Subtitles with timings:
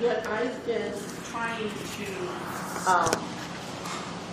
[0.00, 0.92] that I've been
[1.30, 3.10] trying to um,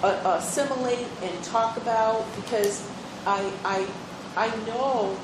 [0.03, 2.87] assimilate and talk about because
[3.25, 3.87] I, I,
[4.37, 5.17] I know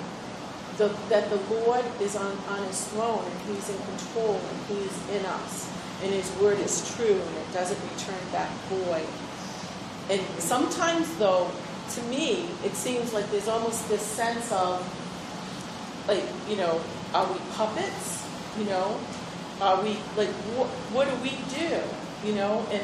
[0.77, 5.09] the, that the Lord is on, on his throne and he's in control and he's
[5.15, 5.69] in us.
[6.01, 9.05] And his word is true and it doesn't return back void.
[10.09, 11.51] And sometimes, though,
[11.91, 14.81] to me, it seems like there's almost this sense of,
[16.07, 16.81] like, you know,
[17.13, 18.27] are we puppets?
[18.57, 18.99] You know,
[19.61, 21.79] are we, like, what, what do we do?
[22.27, 22.83] You know, and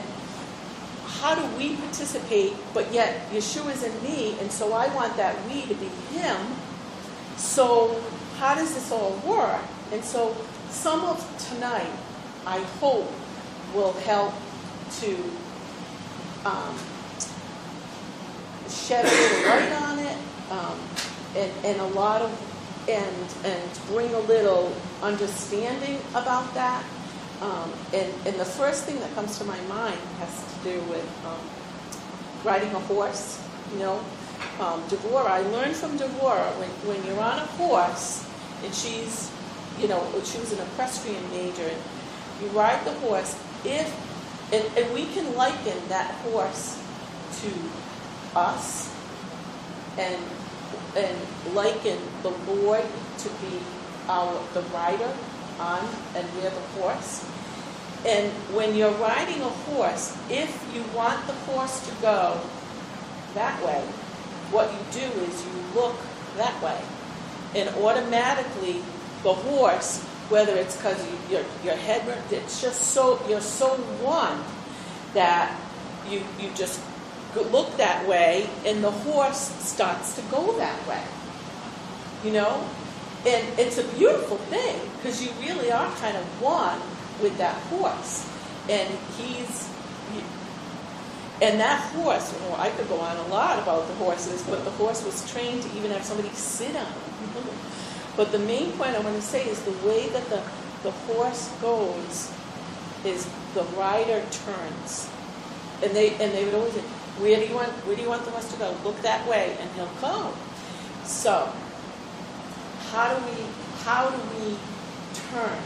[1.19, 5.35] how do we participate, but yet Yeshua is in me, and so I want that
[5.47, 6.37] we to be him.
[7.37, 7.99] So,
[8.37, 9.61] how does this all work?
[9.91, 10.35] And so,
[10.69, 11.17] some of
[11.49, 11.89] tonight,
[12.45, 13.11] I hope,
[13.73, 14.33] will help
[14.99, 15.15] to
[16.45, 16.77] um,
[18.69, 20.17] shed a little light on it,
[20.51, 20.79] um,
[21.35, 22.31] and, and a lot of,
[22.87, 26.83] and, and bring a little understanding about that.
[27.41, 31.25] Um, and, and the first thing that comes to my mind has to do with
[31.25, 31.39] um,
[32.43, 33.43] riding a horse.
[33.73, 33.99] You know,
[34.59, 38.25] um, Devorah, I learned from Devorah when, when you're on a horse,
[38.63, 39.29] and she's,
[39.79, 41.81] you know, she was an equestrian major, and
[42.41, 43.91] you ride the horse, if,
[44.53, 46.81] and, and we can liken that horse
[47.41, 47.51] to
[48.35, 48.95] us,
[49.97, 50.23] and,
[50.97, 52.83] and liken the Lord
[53.19, 53.59] to be
[54.09, 55.13] our, the rider
[55.59, 57.23] on and we're the horse.
[58.05, 62.39] And when you're riding a horse, if you want the horse to go
[63.33, 63.81] that way,
[64.51, 65.95] what you do is you look
[66.37, 66.79] that way.
[67.55, 68.81] And automatically,
[69.23, 74.43] the horse, whether it's because you, your, your head, it's just so, you're so one
[75.13, 75.59] that
[76.09, 76.81] you, you just
[77.35, 81.03] look that way and the horse starts to go that way.
[82.23, 82.67] You know?
[83.25, 86.79] And it's a beautiful thing because you really are kind of one
[87.21, 88.29] with that horse.
[88.69, 89.69] And he's,
[90.13, 90.21] he,
[91.41, 94.71] and that horse, well, I could go on a lot about the horses, but the
[94.71, 97.43] horse was trained to even have somebody sit on it.
[98.17, 100.41] But the main point I want to say is the way that the,
[100.81, 102.33] the horse goes
[103.05, 105.07] is the rider turns.
[105.83, 106.83] And they and they would always say,
[107.19, 108.75] Where do you want where do you want the horse to go?
[108.83, 110.33] Look that way and he'll go.
[111.03, 111.51] So
[112.91, 113.45] how do we
[113.83, 114.57] how do we
[115.31, 115.57] turn?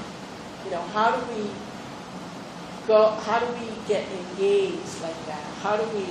[0.66, 1.50] You know, how do we
[2.88, 3.12] go?
[3.26, 5.44] How do we get engaged like that?
[5.62, 6.06] How do we?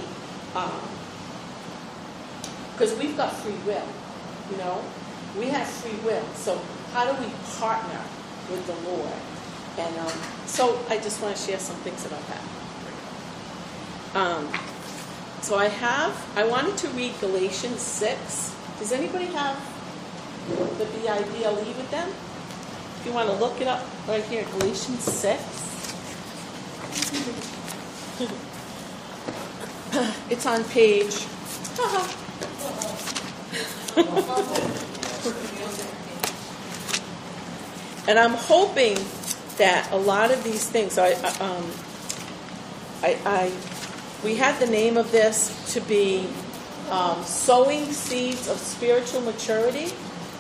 [2.73, 3.89] Because um, we've got free will.
[4.51, 4.83] You know,
[5.39, 6.25] we have free will.
[6.35, 6.61] So
[6.93, 8.01] how do we partner
[8.51, 9.13] with the Lord?
[9.79, 10.13] And um,
[10.47, 12.43] so I just want to share some things about that.
[14.13, 14.49] Um,
[15.51, 18.55] so I have, I wanted to read Galatians 6.
[18.79, 19.59] Does anybody have
[20.79, 22.09] the BIBLE with them.
[22.09, 25.43] If you want to look it up right here, Galatians 6.
[30.31, 31.27] it's on page.
[38.07, 38.97] and I'm hoping
[39.57, 41.69] that a lot of these things, I, um,
[43.03, 43.53] I, I,
[44.23, 46.29] we had the name of this to be
[46.91, 49.93] um, sowing seeds of spiritual maturity.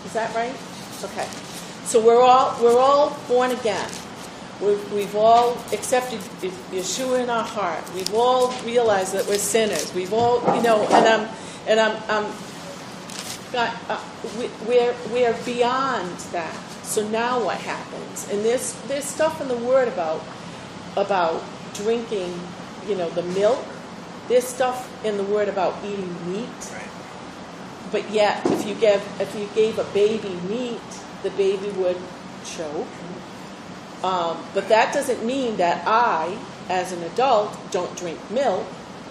[0.04, 0.54] Is that right?
[1.04, 1.28] Okay.
[1.84, 3.88] So we're all we're all born again.
[4.60, 6.20] We've, we've all accepted
[6.70, 7.82] Yeshua in our heart.
[7.94, 9.94] We've all realized that we're sinners.
[9.94, 11.28] We've all, you know, and I'm
[11.66, 12.32] and I'm, I'm
[13.54, 14.00] uh,
[14.38, 16.54] we, we're we're beyond that.
[16.82, 18.28] So now what happens?
[18.30, 20.22] And there's there's stuff in the Word about
[20.97, 21.42] about
[21.74, 22.38] drinking,
[22.86, 23.64] you know, the milk.
[24.30, 26.48] There's stuff in the Word about eating meat.
[26.72, 26.91] Right
[27.91, 30.80] but yet, if you give if you gave a baby meat,
[31.22, 31.96] the baby would
[32.44, 32.86] choke.
[34.02, 38.66] Um, but that doesn't mean that I, as an adult, don't drink milk.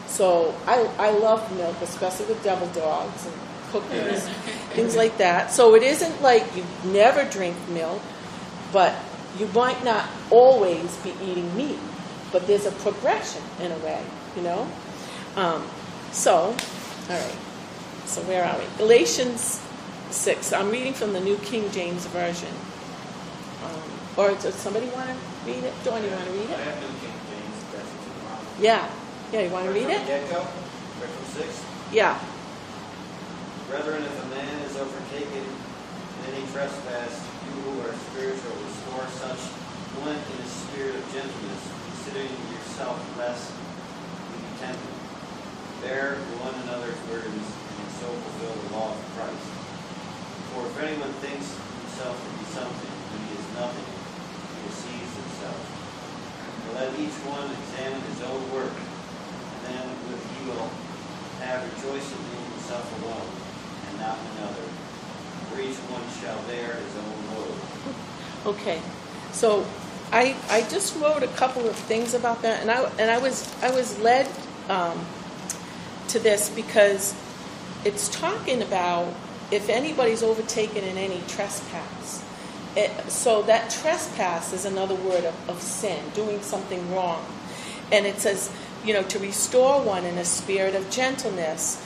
[0.07, 3.35] So I, I love milk, especially with devil dogs and
[3.69, 4.27] cookies,
[4.73, 5.51] things like that.
[5.51, 8.01] So it isn't like you never drink milk,
[8.73, 8.95] but
[9.37, 11.77] you might not always be eating meat.
[12.31, 14.01] But there's a progression in a way,
[14.35, 14.67] you know.
[15.39, 15.63] Um,
[16.11, 17.37] so, all right.
[18.03, 18.65] So where are we?
[18.75, 19.63] Galatians
[20.11, 20.51] 6.
[20.51, 22.51] I'm reading from the New King James Version.
[23.63, 23.87] Um,
[24.17, 25.15] or does somebody want to
[25.47, 25.71] read it?
[25.85, 26.59] Dawn, you want to read it?
[26.59, 27.55] I have New King James.
[28.59, 28.83] Yeah.
[29.31, 30.03] Yeah, you want to read it?
[30.03, 31.65] 6.
[31.93, 32.19] Yeah.
[33.69, 37.15] Brethren, if a man is overtaken in any trespass,
[37.47, 39.39] you who are spiritual, restore such
[40.03, 44.98] one in a spirit of gentleness, considering yourself less than be tempted.
[45.81, 49.47] Bear one another's burdens and so fulfill the law of Christ.
[50.51, 55.59] For if anyone thinks himself to be something when he is nothing, he deceives himself.
[56.75, 60.69] Let each one examine his own work, and then will he will
[61.41, 63.29] have rejoicing in himself alone,
[63.89, 64.67] and not in another.
[65.49, 67.55] For each one shall bear his own load.
[68.53, 68.79] Okay,
[69.31, 69.65] so
[70.11, 73.47] I, I just wrote a couple of things about that, and I, and I was,
[73.61, 74.29] I was led
[74.69, 75.05] um,
[76.09, 77.15] to this because
[77.85, 79.13] it's talking about
[79.51, 82.23] if anybody's overtaken in any trespass.
[82.75, 87.25] It, so that trespass is another word of, of sin, doing something wrong.
[87.91, 88.51] And it says,
[88.85, 91.83] you know, to restore one in a spirit of gentleness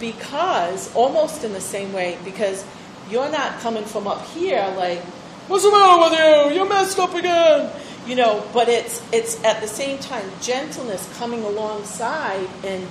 [0.00, 2.64] because almost in the same way because
[3.10, 5.00] you're not coming from up here like
[5.46, 7.70] what's the matter with you you messed up again
[8.06, 12.86] you know but it's it's at the same time gentleness coming alongside and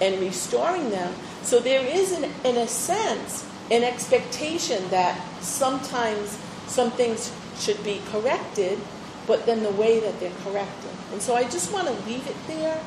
[0.00, 1.12] and restoring them
[1.42, 8.00] so there is an, in a sense an expectation that sometimes some things should be
[8.10, 8.78] corrected
[9.26, 12.36] but then the way that they're corrected and so i just want to leave it
[12.46, 12.80] there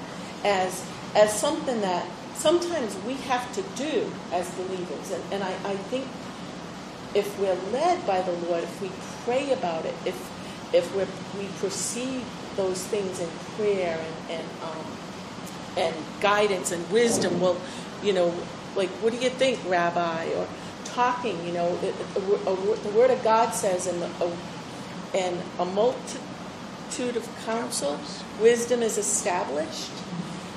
[0.43, 2.05] as as something that
[2.37, 5.11] sometimes we have to do as believers.
[5.11, 6.05] And, and I, I think
[7.15, 8.91] if we're led by the Lord, if we
[9.25, 10.15] pray about it, if,
[10.73, 11.03] if we
[11.39, 12.23] we perceive
[12.55, 14.85] those things in prayer and, and, um,
[15.77, 17.59] and guidance and wisdom, well,
[18.03, 18.33] you know,
[18.75, 20.33] like, what do you think, Rabbi?
[20.33, 20.47] Or
[20.85, 22.19] talking, you know, it, a,
[22.49, 27.99] a, the Word of God says, in, a, in a multitude of counsel,
[28.41, 29.91] wisdom is established.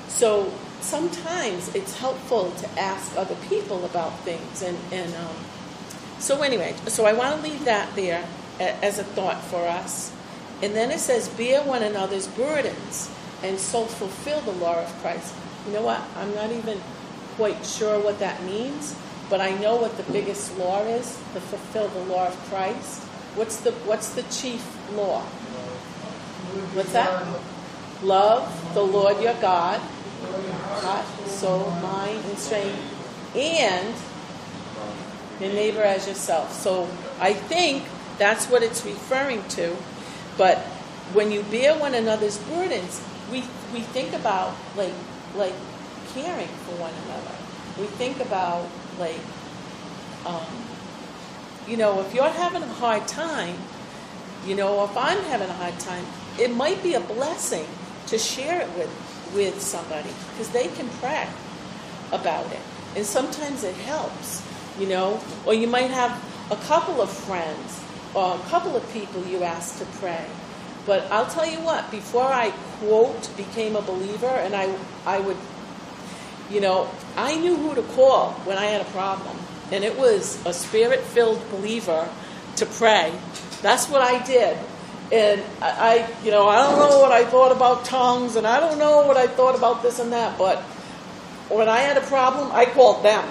[0.07, 0.51] So
[0.81, 4.61] sometimes it's helpful to ask other people about things.
[4.61, 5.35] And, and um,
[6.19, 8.27] so, anyway, so I want to leave that there
[8.59, 10.11] as a thought for us.
[10.61, 13.09] And then it says, bear one another's burdens
[13.43, 15.33] and so fulfill the law of Christ.
[15.67, 16.01] You know what?
[16.15, 16.79] I'm not even
[17.35, 18.95] quite sure what that means,
[19.29, 23.03] but I know what the biggest law is to fulfill the law of Christ.
[23.35, 24.61] What's the, what's the chief
[24.95, 25.21] law?
[26.73, 27.25] What's that?
[28.03, 33.95] Love the Lord your God, heart, soul, mind, and strength, and
[35.39, 36.51] your neighbor as yourself.
[36.51, 36.89] So
[37.19, 37.83] I think
[38.17, 39.75] that's what it's referring to.
[40.37, 40.59] But
[41.13, 43.39] when you bear one another's burdens, we,
[43.73, 44.93] we think about like
[45.35, 45.53] like
[46.13, 47.35] caring for one another.
[47.79, 48.67] We think about
[48.99, 49.19] like
[50.25, 50.45] um,
[51.67, 53.55] you know, if you're having a hard time,
[54.45, 56.05] you know, if I'm having a hard time,
[56.39, 57.67] it might be a blessing
[58.07, 58.91] to share it with
[59.33, 61.27] with somebody because they can pray
[62.11, 62.59] about it,
[62.95, 64.45] and sometimes it helps,
[64.77, 65.19] you know.
[65.45, 66.11] Or you might have
[66.51, 67.81] a couple of friends
[68.13, 70.25] or a couple of people you ask to pray.
[70.85, 74.73] But I'll tell you what, before I quote became a believer, and I
[75.05, 75.37] I would,
[76.49, 79.37] you know, I knew who to call when I had a problem,
[79.71, 82.09] and it was a spirit-filled believer
[82.57, 83.13] to pray.
[83.61, 84.57] That's what I did.
[85.11, 88.59] And I, I, you know, I don't know what I thought about tongues, and I
[88.59, 90.59] don't know what I thought about this and that, but
[91.49, 93.23] when I had a problem, I called them.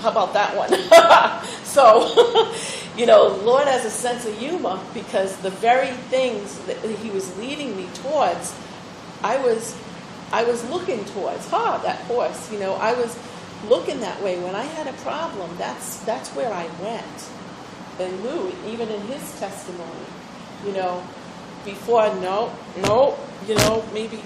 [0.00, 0.70] How about that one?
[1.64, 2.08] so,
[2.96, 7.36] you know, Lord has a sense of humor because the very things that He was
[7.38, 8.54] leading me towards,
[9.22, 9.76] I was,
[10.32, 11.48] I was looking towards.
[11.48, 12.50] Ha, that horse.
[12.50, 13.18] You know, I was
[13.68, 14.38] looking that way.
[14.42, 17.30] When I had a problem, that's that's where I went.
[17.98, 20.06] And Lou, even in his testimony,
[20.64, 21.02] you know,
[21.64, 22.52] before, no,
[22.82, 24.22] no, you know, maybe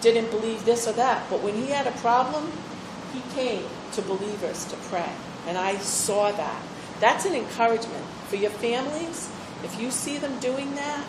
[0.00, 1.28] didn't believe this or that.
[1.30, 2.50] But when he had a problem,
[3.12, 5.10] he came to believers to pray.
[5.46, 6.62] And I saw that.
[7.02, 9.28] That's an encouragement for your families.
[9.64, 11.04] If you see them doing that,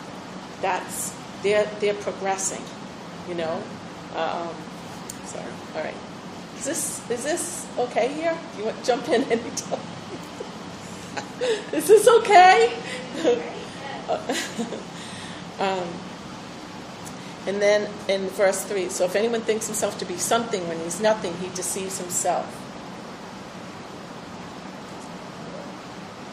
[0.60, 2.64] that's they're they're progressing,
[3.28, 3.62] you know.
[4.16, 4.50] Um,
[5.24, 5.52] sorry.
[5.76, 5.94] All right.
[6.58, 8.36] Is this is this okay here?
[8.58, 9.78] You want to jump in anytime?
[11.72, 12.76] is this okay?
[15.60, 15.86] Um,
[17.46, 21.00] and then in verse 3 so if anyone thinks himself to be something when he's
[21.00, 22.63] nothing, he deceives himself.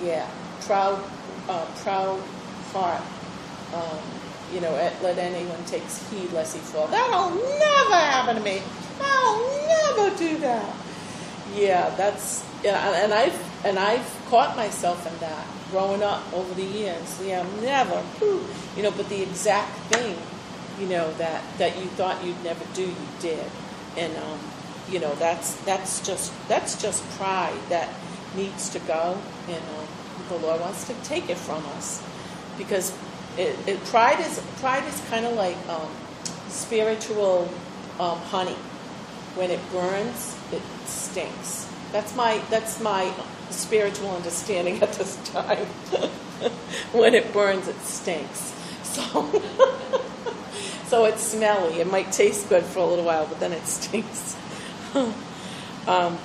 [0.04, 0.30] Yeah,
[0.62, 1.04] proud,
[1.48, 2.22] uh, proud
[2.74, 3.02] heart.
[3.74, 4.00] Um,
[4.54, 6.88] you know, let anyone take heed lest he fall.
[6.88, 8.62] That'll never happen to me.
[9.00, 10.76] I'll never do that.
[11.56, 16.64] Yeah, that's yeah, and I've and I've caught myself in that growing up over the
[16.64, 17.22] years.
[17.24, 18.04] Yeah, never,
[18.76, 20.18] you know, but the exact thing,
[20.80, 23.46] you know, that that you thought you'd never do, you did,
[23.98, 24.40] and um,
[24.90, 27.90] you know, that's that's just that's just pride that
[28.36, 29.18] needs to go,
[29.48, 29.81] and um,
[30.32, 32.04] the Lord wants to take it from us,
[32.58, 32.96] because
[33.38, 35.90] it, it pride is pride is kind of like um,
[36.50, 37.50] spiritual
[38.00, 38.58] um, honey.
[39.36, 41.72] When it burns, it stinks.
[41.92, 43.14] That's my that's my
[43.50, 45.66] spiritual understanding at this time.
[46.92, 48.54] when it burns, it stinks.
[48.84, 49.42] So,
[50.92, 51.80] So it's smelly.
[51.80, 54.36] It might taste good for a little while, but then it stinks.
[55.88, 56.18] um,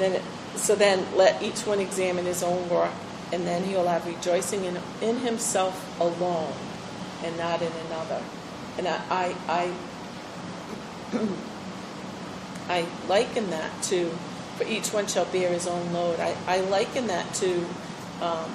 [0.00, 0.22] then, it,
[0.56, 2.90] so then let each one examine his own work,
[3.32, 6.52] and then he'll have rejoicing in, in himself alone,
[7.24, 8.22] and not in another.
[8.78, 9.72] And I, I,
[11.12, 11.18] I,
[12.82, 14.06] I liken that to,
[14.56, 16.20] for each one shall bear his own load.
[16.20, 17.58] I, I liken that to,
[18.22, 18.50] um,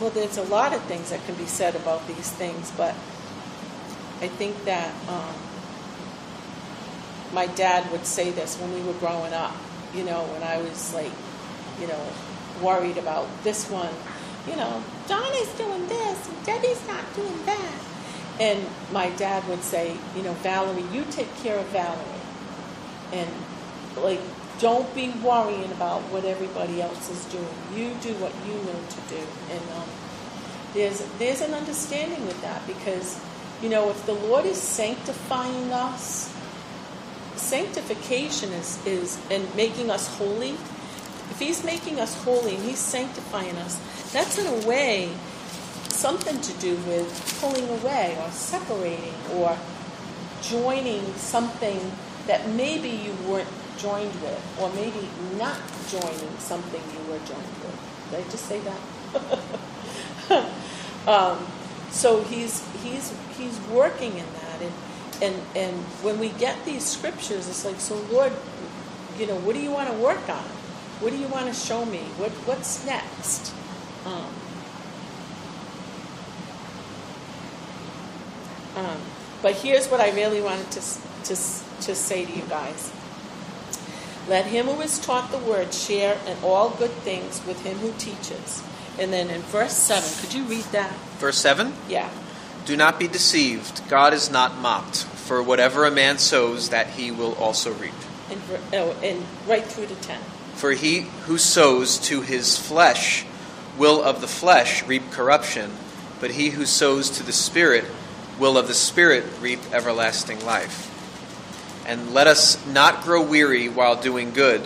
[0.00, 2.94] well, there's a lot of things that can be said about these things, but
[4.20, 5.34] I think that um,
[7.32, 9.54] my dad would say this when we were growing up,
[9.94, 11.12] you know, when I was like,
[11.80, 12.06] you know,
[12.62, 13.92] worried about this one,
[14.48, 17.74] you know, Johnny's doing this, and Debbie's not doing that.
[18.40, 22.04] And my dad would say, you know, Valerie, you take care of Valerie.
[23.12, 23.28] And
[23.96, 24.20] like,
[24.60, 27.46] don't be worrying about what everybody else is doing.
[27.74, 29.22] You do what you know to do.
[29.50, 29.88] And um,
[30.74, 33.20] there's there's an understanding with that because,
[33.62, 36.34] you know, if the Lord is sanctifying us,
[37.36, 40.56] sanctification is is and making us holy.
[41.38, 43.78] If He's making us holy and He's sanctifying us,
[44.12, 45.08] that's in a way
[45.88, 49.56] something to do with pulling away or separating or
[50.42, 51.80] joining something
[52.26, 58.10] that maybe you weren't joined with, or maybe not joining something you were joined with.
[58.10, 58.60] Did I just say
[60.30, 60.50] that?
[61.08, 61.46] um,
[61.92, 64.72] so he's he's he's working in that, and
[65.22, 68.32] and and when we get these scriptures, it's like, so Lord,
[69.20, 70.57] you know, what do you want to work on?
[71.00, 72.00] What do you want to show me?
[72.16, 73.52] What what's next?
[74.04, 74.26] Um,
[78.76, 79.00] um,
[79.42, 82.92] but here's what I really wanted to, to, to say to you guys.
[84.28, 87.92] Let him who is taught the word share in all good things with him who
[87.98, 88.62] teaches.
[88.98, 90.92] And then in verse 7, could you read that?
[91.18, 92.10] Verse 7 Yeah.
[92.64, 93.88] Do not be deceived.
[93.88, 95.04] God is not mocked.
[95.04, 97.94] For whatever a man sows, that he will also reap.
[98.30, 98.40] And,
[98.74, 100.18] oh, and right through to 10.
[100.58, 103.24] For he who sows to his flesh
[103.78, 105.70] will of the flesh reap corruption,
[106.18, 107.84] but he who sows to the Spirit
[108.40, 110.92] will of the Spirit reap everlasting life.
[111.86, 114.62] And let us not grow weary while doing good,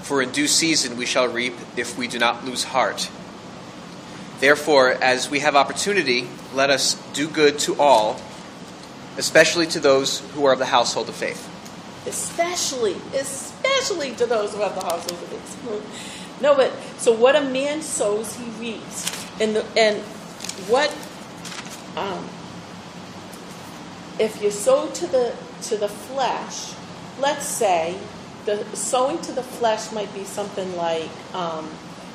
[0.00, 3.10] for in due season we shall reap if we do not lose heart.
[4.40, 8.18] Therefore, as we have opportunity, let us do good to all,
[9.18, 11.46] especially to those who are of the household of faith.
[12.06, 13.47] Especially, especially
[14.18, 16.40] to those who have the household of faith.
[16.40, 19.10] No, but so what a man sows, he reaps.
[19.40, 19.98] And, the, and
[20.68, 20.90] what,
[21.96, 22.28] um,
[24.18, 26.74] if you sow to the to the flesh,
[27.20, 27.98] let's say
[28.44, 31.68] the sowing to the flesh might be something like, um,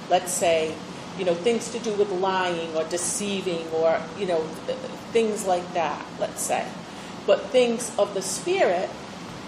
[0.10, 0.74] let's say,
[1.18, 4.42] you know, things to do with lying or deceiving or you know,
[5.12, 6.04] things like that.
[6.20, 6.66] Let's say,
[7.26, 8.90] but things of the spirit.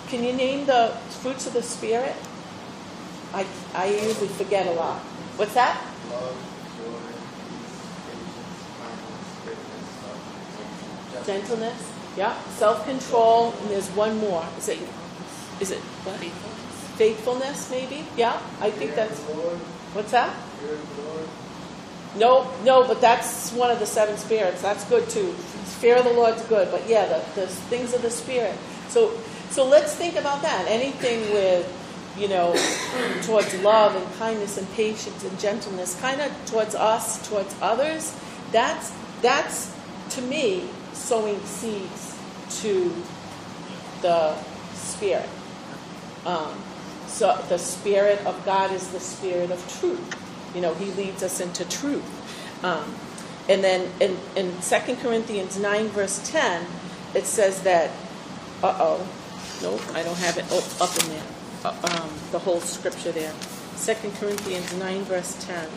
[0.08, 2.14] Can you name the fruits of the spirit?
[3.34, 5.00] I I usually forget a lot.
[5.42, 5.74] What's that?
[6.12, 6.38] Love,
[6.78, 7.02] joy,
[7.50, 7.74] peace,
[9.42, 9.90] patience,
[11.10, 11.26] kindness.
[11.26, 11.92] Gentleness.
[12.16, 12.38] Yeah.
[12.62, 13.54] Self control.
[13.60, 14.46] And there's one more.
[14.60, 14.78] Is it?
[15.60, 16.20] Is it what?
[17.02, 18.06] Faithfulness, maybe.
[18.16, 18.40] Yeah.
[18.62, 19.18] I think that's.
[19.20, 19.58] of the Lord,
[19.98, 20.30] What's that?
[20.62, 21.28] fear of the Lord,
[22.18, 24.62] No, no, but that's one of the seven spirits.
[24.62, 25.34] That's good too.
[25.82, 28.54] Fear of the Lord's good, but yeah, the, the things of the spirit.
[28.90, 29.12] So,
[29.56, 30.66] so let's think about that.
[30.68, 31.66] Anything with,
[32.18, 32.54] you know,
[33.22, 38.14] towards love and kindness and patience and gentleness, kind of towards us, towards others.
[38.52, 39.74] That's that's
[40.10, 42.20] to me sowing seeds
[42.64, 42.94] to
[44.02, 44.36] the
[44.74, 45.30] spirit.
[46.26, 46.62] Um,
[47.08, 50.54] so the spirit of God is the spirit of truth.
[50.54, 52.04] You know, He leads us into truth.
[52.62, 52.94] Um,
[53.48, 56.66] and then in, in 2 Corinthians 9, verse 10,
[57.14, 57.90] it says that,
[58.62, 59.08] uh oh,
[59.62, 61.24] nope, I don't have it up, up in there,
[61.64, 63.34] uh, um, the whole scripture there.
[63.84, 65.70] 2 Corinthians 9, verse 10.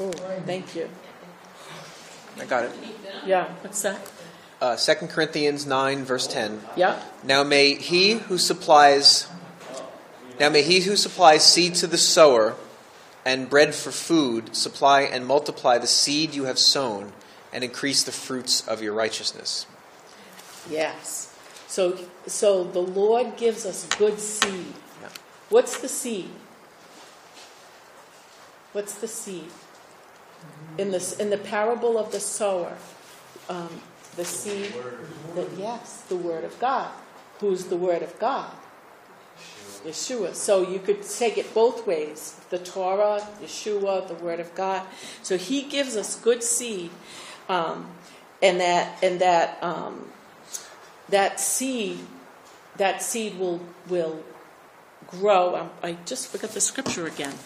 [0.00, 0.10] Oh,
[0.44, 0.88] thank you.
[2.40, 2.72] I got it.
[3.24, 4.00] Yeah, what's that?
[4.60, 6.60] Uh, 2 Corinthians 9, verse 10.
[6.76, 9.28] Yeah, Now may he who supplies
[10.40, 12.56] now may he who supplies seed to the sower
[13.24, 17.12] and bread for food supply and multiply the seed you have sown
[17.54, 19.66] and increase the fruits of your righteousness.
[20.68, 21.30] yes.
[21.68, 24.74] So, so the Lord gives us good seed.
[25.00, 25.08] Yeah.
[25.48, 26.30] What's the seed?
[28.72, 29.50] What's the seed?
[30.76, 32.76] In this, in the parable of the sower,
[33.48, 33.80] um,
[34.16, 34.74] the seed.
[35.34, 36.90] The, yes, the word of God.
[37.40, 38.50] Who's the word of God?
[39.84, 40.34] Yeshua.
[40.34, 44.82] So you could take it both ways the Torah, Yeshua, the Word of God.
[45.22, 46.90] So He gives us good seed,
[47.48, 47.88] um,
[48.42, 50.10] and that, and that, um,
[51.08, 51.98] that seed,
[52.76, 54.22] that seed will, will
[55.06, 55.56] grow.
[55.56, 57.34] Um, I just forgot the scripture again.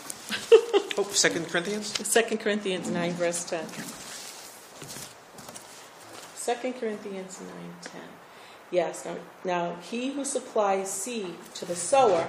[1.01, 1.93] Oh, 2 Corinthians?
[1.93, 3.65] 2 Corinthians 9, verse 10.
[6.35, 7.51] Second Corinthians 9,
[7.83, 8.01] 10.
[8.73, 12.27] Yes, now, now he who supplies seed to the sower,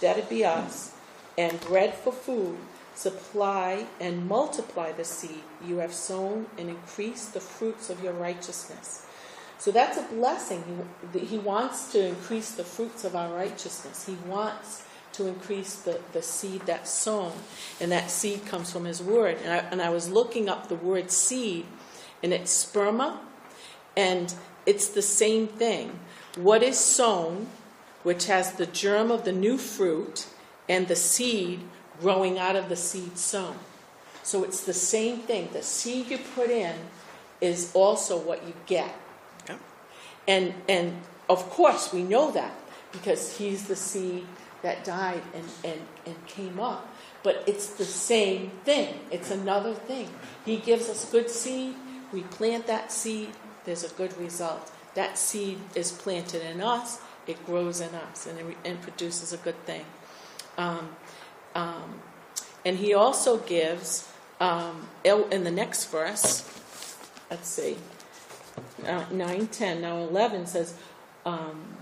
[0.00, 0.92] that it be us,
[1.38, 2.58] and bread for food,
[3.00, 9.06] supply and multiply the seed you have sown and increase the fruits of your righteousness.
[9.56, 10.86] So that's a blessing.
[11.14, 14.04] He, he wants to increase the fruits of our righteousness.
[14.04, 17.32] He wants to increase the, the seed that's sown.
[17.80, 19.38] And that seed comes from His Word.
[19.44, 21.64] And I, and I was looking up the word seed,
[22.22, 23.18] and it's sperma,
[23.96, 24.34] and
[24.66, 25.98] it's the same thing.
[26.36, 27.48] What is sown,
[28.02, 30.26] which has the germ of the new fruit,
[30.68, 31.60] and the seed
[32.00, 33.56] growing out of the seed sown.
[34.22, 35.48] So it's the same thing.
[35.52, 36.74] The seed you put in
[37.40, 38.94] is also what you get.
[39.48, 39.56] Yeah.
[40.28, 42.54] And and of course we know that
[42.92, 44.26] because he's the seed
[44.62, 46.86] that died and, and, and came up.
[47.22, 48.94] But it's the same thing.
[49.10, 50.08] It's another thing.
[50.44, 51.74] He gives us good seed,
[52.12, 53.30] we plant that seed,
[53.64, 54.70] there's a good result.
[54.94, 59.36] That seed is planted in us, it grows in us, and, it, and produces a
[59.38, 59.84] good thing.
[60.58, 60.90] Um,
[61.54, 62.00] um,
[62.64, 64.08] and he also gives,
[64.40, 66.46] um, in the next verse,
[67.30, 67.76] let's see,
[68.86, 70.74] uh, 9, 10, now 11 says,
[71.24, 71.76] um,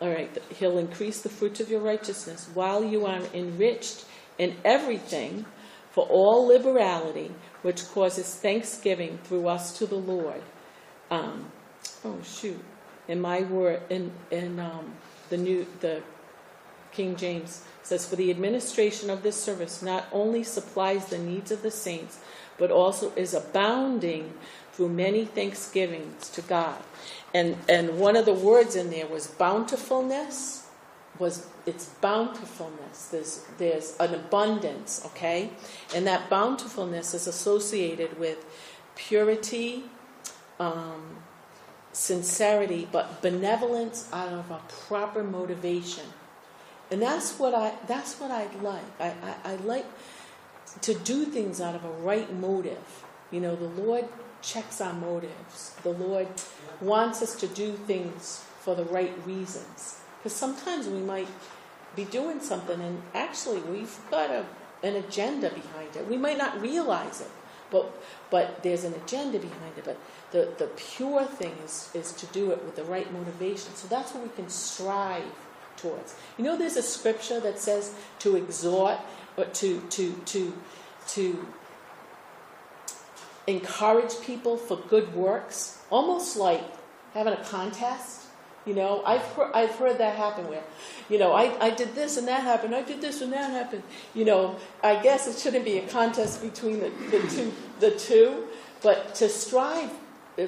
[0.00, 4.04] all right, he'll increase the fruit of your righteousness while you are enriched
[4.38, 5.46] in everything
[5.90, 7.30] for all liberality,
[7.62, 10.42] which causes thanksgiving through us to the Lord.
[11.10, 11.50] Um,
[12.04, 12.62] oh shoot!
[13.06, 14.94] In my word, in in um,
[15.30, 16.02] the new the
[16.90, 21.62] King James says, for the administration of this service not only supplies the needs of
[21.62, 22.18] the saints,
[22.58, 24.34] but also is abounding
[24.72, 26.82] through many thanksgivings to God.
[27.32, 30.66] And and one of the words in there was bountifulness.
[31.18, 33.08] Was it's bountifulness.
[33.08, 35.50] There's there's an abundance, okay?
[35.94, 38.44] And that bountifulness is associated with
[38.96, 39.84] purity,
[40.58, 41.16] um,
[41.92, 46.04] sincerity, but benevolence out of a proper motivation.
[46.94, 48.84] And that's what I that's what I like.
[49.00, 49.84] I, I, I like
[50.82, 53.04] to do things out of a right motive.
[53.32, 54.04] You know, the Lord
[54.42, 55.74] checks our motives.
[55.82, 56.28] The Lord
[56.80, 59.98] wants us to do things for the right reasons.
[60.18, 61.26] Because sometimes we might
[61.96, 64.46] be doing something and actually we've got a,
[64.84, 66.06] an agenda behind it.
[66.06, 67.30] We might not realize it,
[67.72, 67.90] but
[68.30, 69.84] but there's an agenda behind it.
[69.84, 69.98] But
[70.30, 73.74] the, the pure thing is, is to do it with the right motivation.
[73.74, 75.24] So that's what we can strive
[75.76, 76.14] towards.
[76.38, 78.98] You know, there's a scripture that says to exhort
[79.36, 80.52] or to to to
[81.08, 81.46] to
[83.46, 86.62] encourage people for good works, almost like
[87.12, 88.22] having a contest.
[88.66, 90.62] You know, I've heard, I've heard that happen where,
[91.10, 93.82] you know, I, I did this and that happened, I did this and that happened.
[94.14, 98.46] You know, I guess it shouldn't be a contest between the, the two the two,
[98.82, 99.90] but to strive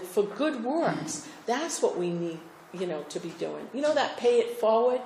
[0.03, 2.41] for good works, that's what we need,
[2.73, 3.69] you know, to be doing.
[3.75, 5.01] You know that pay it forward?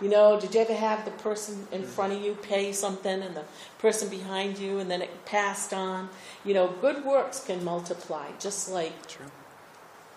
[0.00, 3.34] You know, did you ever have the person in front of you pay something and
[3.34, 3.42] the
[3.78, 6.08] person behind you and then it passed on?
[6.44, 9.26] You know, good works can multiply just like True.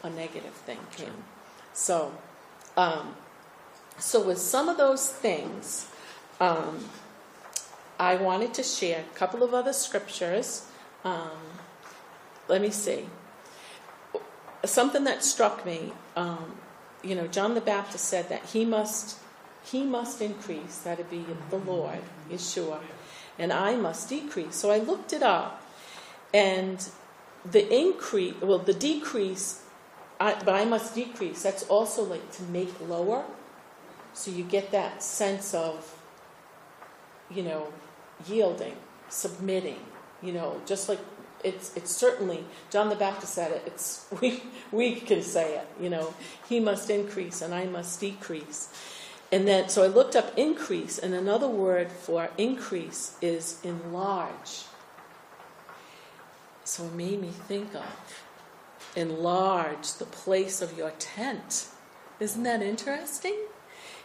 [0.04, 1.12] a negative thing can.
[1.73, 2.13] So,
[2.77, 3.15] um,
[3.97, 5.88] so with some of those things,
[6.39, 6.86] um,
[7.99, 10.67] I wanted to share a couple of other scriptures.
[11.04, 11.38] Um,
[12.47, 13.08] let me see.
[14.63, 16.56] Something that struck me, um,
[17.03, 19.17] you know, John the Baptist said that he must
[19.63, 22.79] he must increase, that'd be the Lord, Yeshua,
[23.37, 24.55] and I must decrease.
[24.55, 25.61] So I looked it up,
[26.33, 26.83] and
[27.45, 29.63] the increase, well, the decrease,
[30.19, 33.23] I, but I must decrease, that's also like to make lower.
[34.13, 35.95] So you get that sense of,
[37.29, 37.71] you know,
[38.27, 38.75] yielding,
[39.09, 39.79] submitting,
[40.21, 40.99] you know, just like
[41.43, 43.63] it's it's certainly John the Baptist said it.
[43.65, 46.13] It's we we can say it, you know.
[46.47, 48.69] He must increase and I must decrease.
[49.34, 54.63] And then, so I looked up increase, and another word for increase is enlarge.
[56.65, 58.25] So it made me think of
[58.95, 61.67] enlarge the place of your tent.
[62.19, 63.36] Isn't that interesting?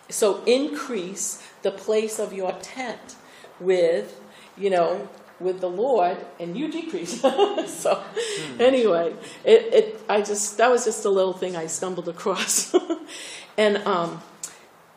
[0.09, 3.17] So increase the place of your tent
[3.59, 4.21] with,
[4.57, 7.21] you know, with the Lord, and you decrease.
[7.21, 8.61] so, hmm.
[8.61, 12.75] anyway, it, it, I just that was just a little thing I stumbled across,
[13.59, 14.23] and um,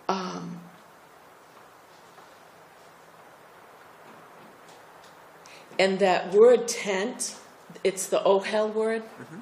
[0.08, 0.60] um,
[5.78, 7.36] and that word tent,
[7.84, 9.40] it's the ohel word, mm-hmm.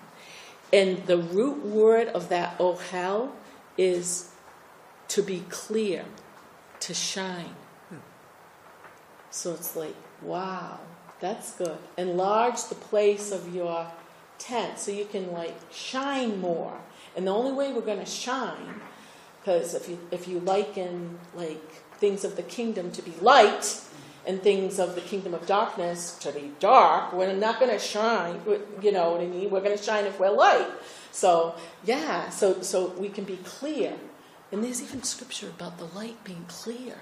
[0.74, 3.32] and the root word of that ohel
[3.78, 4.32] is
[5.10, 6.06] to be clear,
[6.80, 7.56] to shine.
[7.90, 7.98] Hmm.
[9.30, 10.80] So it's like wow,
[11.20, 11.78] that's good.
[11.98, 13.88] Enlarge the place of your
[14.38, 16.80] tent so you can like shine more.
[17.16, 18.82] And the only way we're going to shine,
[19.40, 21.64] because if you if you liken like
[22.00, 23.82] things of the kingdom to be light
[24.26, 28.40] and things of the kingdom of darkness to be dark, we're not going to shine.
[28.82, 29.50] You know what I mean?
[29.50, 30.68] We're going to shine if we're light.
[31.12, 33.94] So yeah, so so we can be clear.
[34.52, 37.00] And there's even scripture about the light being clear.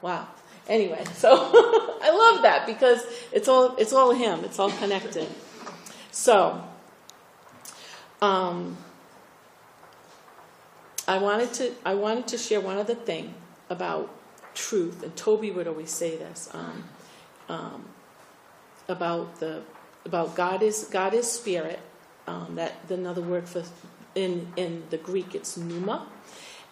[0.00, 0.28] Wow.
[0.68, 1.30] Anyway, so
[2.02, 4.44] I love that because it's all it's all him.
[4.44, 5.28] It's all connected.
[6.10, 6.62] So,
[8.20, 8.76] um,
[11.06, 13.34] I wanted to I wanted to share one other thing
[13.70, 14.14] about
[14.54, 16.84] truth, and Toby would always say this um,
[17.48, 17.84] um,
[18.88, 19.62] about the
[20.04, 21.80] about God is God is spirit.
[22.26, 23.62] Um, that another word for
[24.14, 26.06] in in the Greek it's pneuma,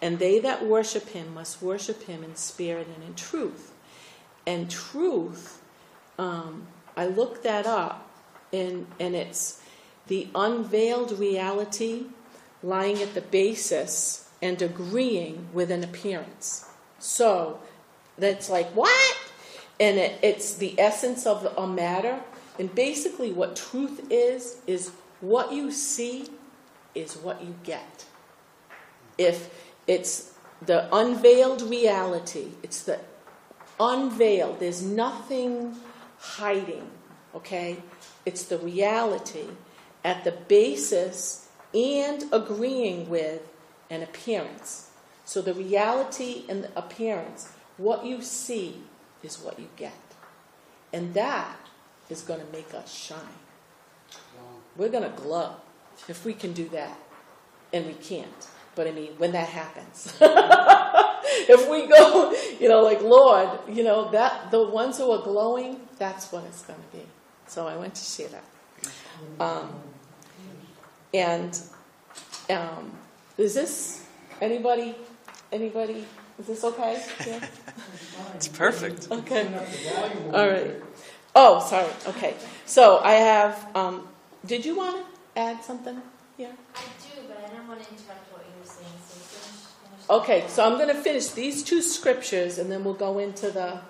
[0.02, 3.72] and they that worship Him must worship Him in spirit and in truth.
[4.46, 5.60] And truth,
[6.18, 8.08] um, I looked that up,
[8.52, 9.60] and and it's
[10.06, 12.06] the unveiled reality
[12.62, 16.66] lying at the basis and agreeing with an appearance.
[16.98, 17.60] So
[18.18, 19.16] that's like, what?
[19.78, 22.20] And it, it's the essence of a matter.
[22.58, 26.28] And basically, what truth is, is what you see
[26.94, 28.06] is what you get.
[29.18, 29.50] If
[29.86, 30.32] it's
[30.64, 32.98] the unveiled reality, it's the
[33.78, 35.76] unveiled, there's nothing
[36.18, 36.90] hiding,
[37.34, 37.82] okay?
[38.24, 39.46] It's the reality
[40.04, 43.42] at the basis and agreeing with
[43.90, 44.90] an appearance.
[45.24, 48.82] So the reality and the appearance, what you see
[49.22, 49.92] is what you get.
[50.92, 51.56] And that
[52.08, 53.18] is going to make us shine.
[54.76, 55.56] We're going to glow
[56.08, 56.98] if we can do that.
[57.72, 58.48] And we can't.
[58.74, 60.14] But I mean, when that happens,
[61.48, 65.80] if we go, you know, like Lord, you know, that the ones who are glowing,
[65.98, 67.04] that's what it's going to be.
[67.46, 68.44] So I went to share that.
[69.40, 69.70] Um,
[71.14, 71.60] and
[72.50, 72.92] um,
[73.38, 74.06] is this
[74.40, 74.94] anybody?
[75.52, 76.04] Anybody?
[76.38, 77.02] Is this okay?
[77.26, 77.46] Yeah?
[78.34, 79.08] It's perfect.
[79.10, 79.48] Okay.
[80.32, 80.74] All right.
[81.34, 81.90] Oh, sorry.
[82.08, 82.34] Okay.
[82.66, 83.76] So I have.
[83.76, 84.06] Um,
[84.44, 86.00] did you want to add something
[86.36, 86.52] Yeah.
[86.74, 89.72] I do, but I don't want to interrupt what you were saying, so finish.
[89.80, 90.44] finish Okay.
[90.48, 93.80] So I'm going to finish these two scriptures, and then we'll go into the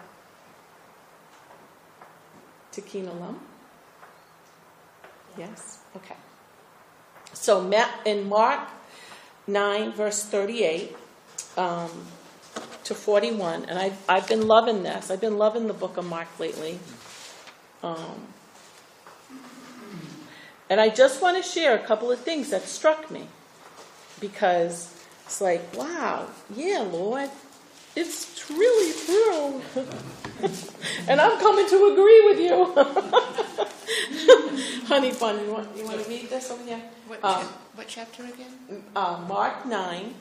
[2.73, 3.41] Tikina Lum.
[5.39, 5.79] Yes.
[5.97, 6.17] Okay.
[7.33, 7.71] So
[8.05, 8.69] in Mark
[9.47, 10.97] nine, verse thirty-eight.
[11.57, 12.07] Um,
[12.87, 15.11] to 41, and I've, I've been loving this.
[15.11, 16.79] I've been loving the book of Mark lately.
[17.83, 18.29] Um,
[20.71, 23.27] and I just want to share a couple of things that struck me
[24.21, 24.96] because
[25.27, 27.31] it's like, wow, yeah, Lord,
[27.95, 29.63] it's really true.
[31.09, 33.67] and I'm coming to agree with you.
[34.87, 36.81] Honey Bun, you want, you want to read this over here?
[37.09, 38.83] What, Um, chap- what chapter again?
[38.95, 40.15] uh, Mark 9,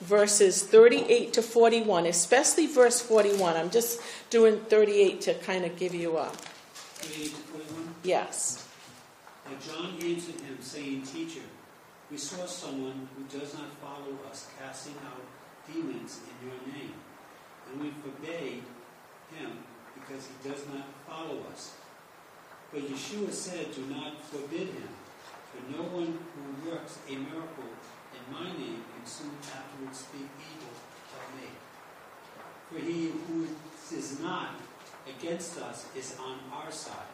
[0.00, 3.56] verses 38 to 41, especially verse 41.
[3.56, 7.94] I'm just doing 38 to kind of give you a 38 to 41.
[8.02, 8.66] yes.
[9.46, 11.40] Now John answered him, saying, Teacher,
[12.10, 15.22] we saw someone who does not follow us casting out
[15.66, 16.94] demons in your name,
[17.70, 18.62] and we forbade
[19.34, 19.50] him
[19.94, 21.74] because he does not follow us.
[22.72, 24.92] But Yeshua said, Do not forbid him,
[25.50, 27.72] for no one who works a miracle
[28.12, 30.74] in my name can soon afterwards speak evil
[31.16, 31.48] of me.
[32.70, 33.48] For he who
[33.96, 34.60] is not
[35.08, 37.12] against us is on our side.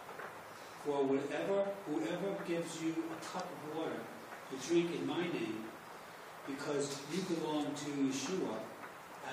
[0.85, 4.01] For whatever, whoever gives you a cup of water
[4.51, 5.65] to drink in my name,
[6.47, 8.57] because you belong to Yeshua,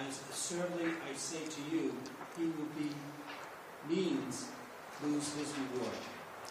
[0.08, 1.95] as assuredly I say to you,
[2.38, 2.91] he will be
[3.89, 4.47] means
[5.03, 5.97] lose his reward.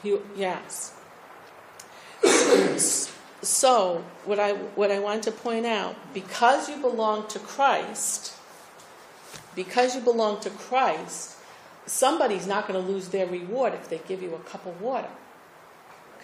[0.02, 0.94] You, yes.
[3.42, 8.34] So, what I, what I want to point out, because you belong to Christ,
[9.54, 11.36] because you belong to Christ,
[11.84, 15.10] somebody's not going to lose their reward if they give you a cup of water.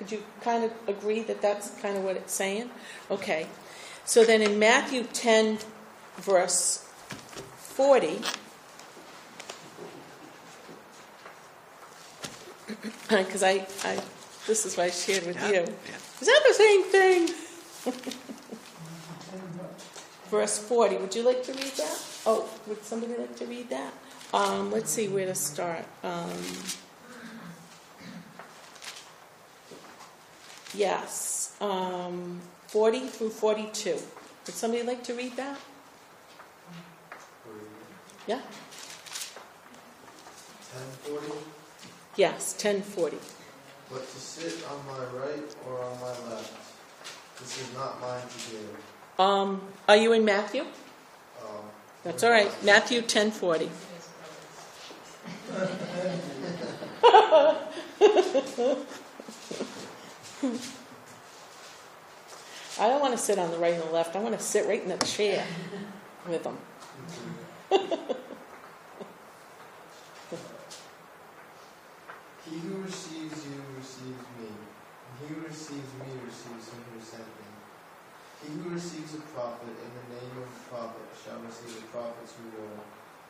[0.02, 2.70] Could you kind of agree that that's kind of what it's saying?
[3.08, 3.46] Okay.
[4.04, 5.58] So then in Matthew 10,
[6.16, 6.78] verse
[7.56, 8.20] 40,
[13.08, 14.02] because I, I,
[14.48, 15.54] this is what I shared with Yeah, you.
[15.54, 15.98] yeah.
[16.20, 17.28] Is that the same thing?
[20.32, 20.96] Verse 40.
[20.96, 21.98] Would you like to read that?
[22.26, 23.92] Oh, would somebody like to read that?
[24.34, 25.84] Um, let's see where to start.
[26.02, 26.32] Um,
[30.74, 33.90] Yes, um, 40 through 42.
[33.92, 35.58] Would somebody like to read that?
[38.26, 38.40] Yeah?
[40.72, 41.26] Ten forty,
[42.16, 43.18] Yes, 1040.
[43.90, 46.54] but to sit on my right or on my left,
[47.38, 48.76] this is not mine to give.
[49.18, 50.62] Um, are you in Matthew?
[50.62, 50.68] Um,
[52.04, 52.50] That's all right.
[52.64, 53.68] Matthew 1040.
[62.80, 64.16] I don't want to sit on the right and the left.
[64.16, 65.44] I want to sit right in the chair
[66.28, 66.58] with them.
[72.52, 77.24] He who receives you receives me, and he who receives me receives him who sent
[77.24, 77.48] me.
[78.44, 82.36] He who receives a prophet in the name of a prophet shall receive a prophet's
[82.44, 82.84] reward.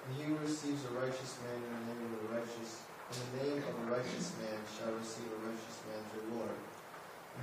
[0.09, 3.44] And he who receives a righteous man in the name of a righteous in the
[3.44, 6.57] name of a righteous man shall receive a righteous man's reward.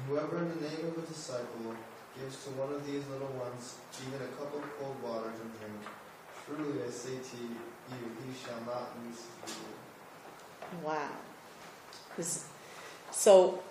[0.08, 1.75] Whoever in the name of a disciple
[2.19, 3.75] gives to one of these little ones
[4.08, 5.82] even a cup of cold water to drink,
[6.45, 7.56] truly I say to you,
[8.25, 10.86] he shall not lose his reward.
[10.86, 11.10] Wow.
[12.17, 12.45] This-
[13.12, 13.62] So,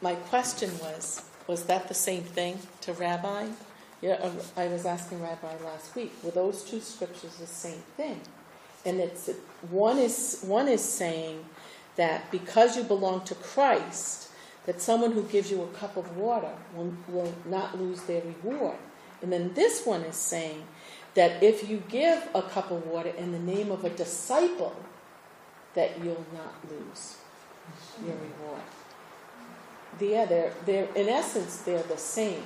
[0.00, 3.48] my question was was that the same thing to Rabbi?
[4.00, 6.12] Yeah, I was asking Rabbi last week.
[6.22, 8.20] Were those two scriptures the same thing?
[8.84, 9.28] And it's
[9.70, 11.44] one is one is saying
[11.96, 14.28] that because you belong to Christ,
[14.66, 18.76] that someone who gives you a cup of water will, will not lose their reward.
[19.22, 20.64] And then this one is saying
[21.14, 24.74] that if you give a cup of water in the name of a disciple,
[25.74, 27.16] that you'll not lose
[28.04, 28.62] your reward.
[30.00, 32.42] Yeah, they're, they're in essence they're the same,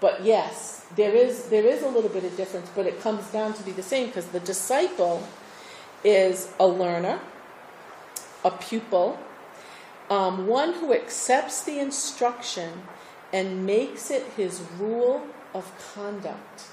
[0.00, 3.52] but yes, there is there is a little bit of difference, but it comes down
[3.54, 5.22] to be the same because the disciple
[6.02, 7.20] is a learner,
[8.44, 9.18] a pupil,
[10.10, 12.82] um, one who accepts the instruction
[13.32, 15.22] and makes it his rule
[15.54, 16.64] of conduct.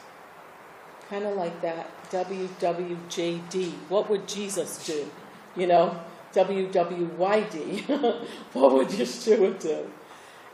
[1.07, 3.71] Kind of like that WWJD.
[3.89, 5.09] What would Jesus do?
[5.55, 5.99] You know,
[6.33, 7.87] WWYD.
[8.53, 9.89] what would Yeshua do?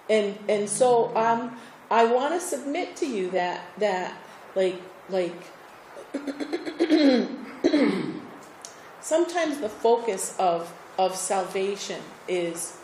[0.10, 1.58] And and so um,
[1.89, 4.17] I want to submit to you that that
[4.56, 5.34] like like
[9.02, 12.77] sometimes the focus of of salvation is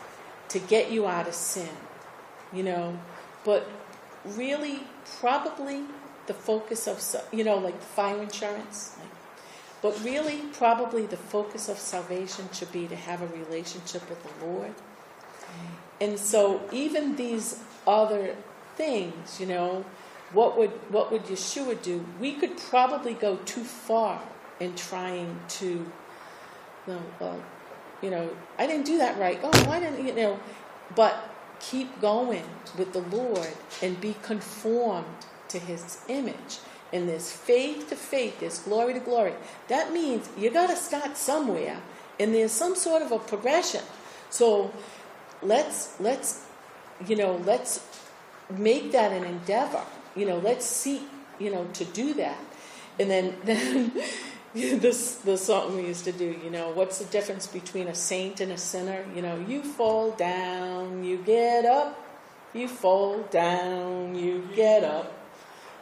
[0.48, 1.68] to get you out of sin,
[2.52, 2.98] you know,
[3.44, 3.68] but
[4.24, 4.80] really
[5.18, 5.82] probably
[6.26, 9.08] the focus of you know like fire insurance like
[9.82, 14.44] but really probably the focus of salvation should be to have a relationship with the
[14.44, 14.74] lord.
[16.02, 18.36] And so even these other
[18.76, 19.84] things you know
[20.32, 22.04] what would what would yeshua do?
[22.20, 24.22] We could probably go too far
[24.60, 25.90] in trying to
[26.86, 27.42] no well
[28.02, 29.38] you know i didn't do that right.
[29.42, 30.38] Oh why didn't you know
[30.94, 32.44] but keep going
[32.78, 36.58] with the lord and be conformed to his image.
[36.92, 39.34] And there's faith to faith there's glory to glory
[39.68, 41.80] that means you got to start somewhere.
[42.18, 43.82] And there's some sort of a progression.
[44.30, 44.72] So
[45.42, 46.46] let's let's
[47.06, 47.86] you know let's
[48.50, 49.84] make that an endeavor.
[50.16, 51.02] You know let's seek
[51.38, 52.38] you know to do that.
[52.98, 53.92] And then then
[54.54, 58.40] this the song we used to do you know what's the difference between a saint
[58.40, 61.98] and a sinner you know you fall down you get up
[62.52, 65.12] you fall down you get up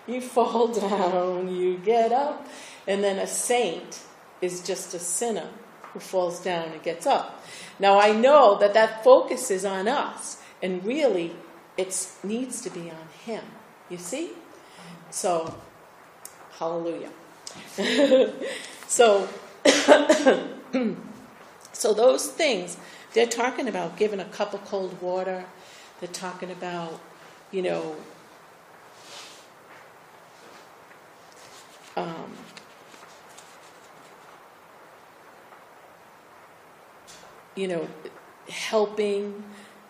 [0.06, 2.46] you fall down you get up
[2.86, 4.02] and then a saint
[4.42, 5.48] is just a sinner
[5.92, 7.38] who falls down and gets up
[7.78, 11.32] now I know that that focus is on us, and really,
[11.76, 13.44] it needs to be on Him.
[13.88, 14.32] You see?
[15.10, 15.54] So,
[16.58, 17.10] hallelujah.
[18.86, 19.28] so,
[21.72, 22.76] so those things
[23.14, 25.44] they're talking about giving a cup of cold water.
[26.00, 27.00] They're talking about,
[27.50, 27.96] you know.
[31.96, 32.32] Um,
[37.56, 37.88] you know,
[38.48, 39.42] helping,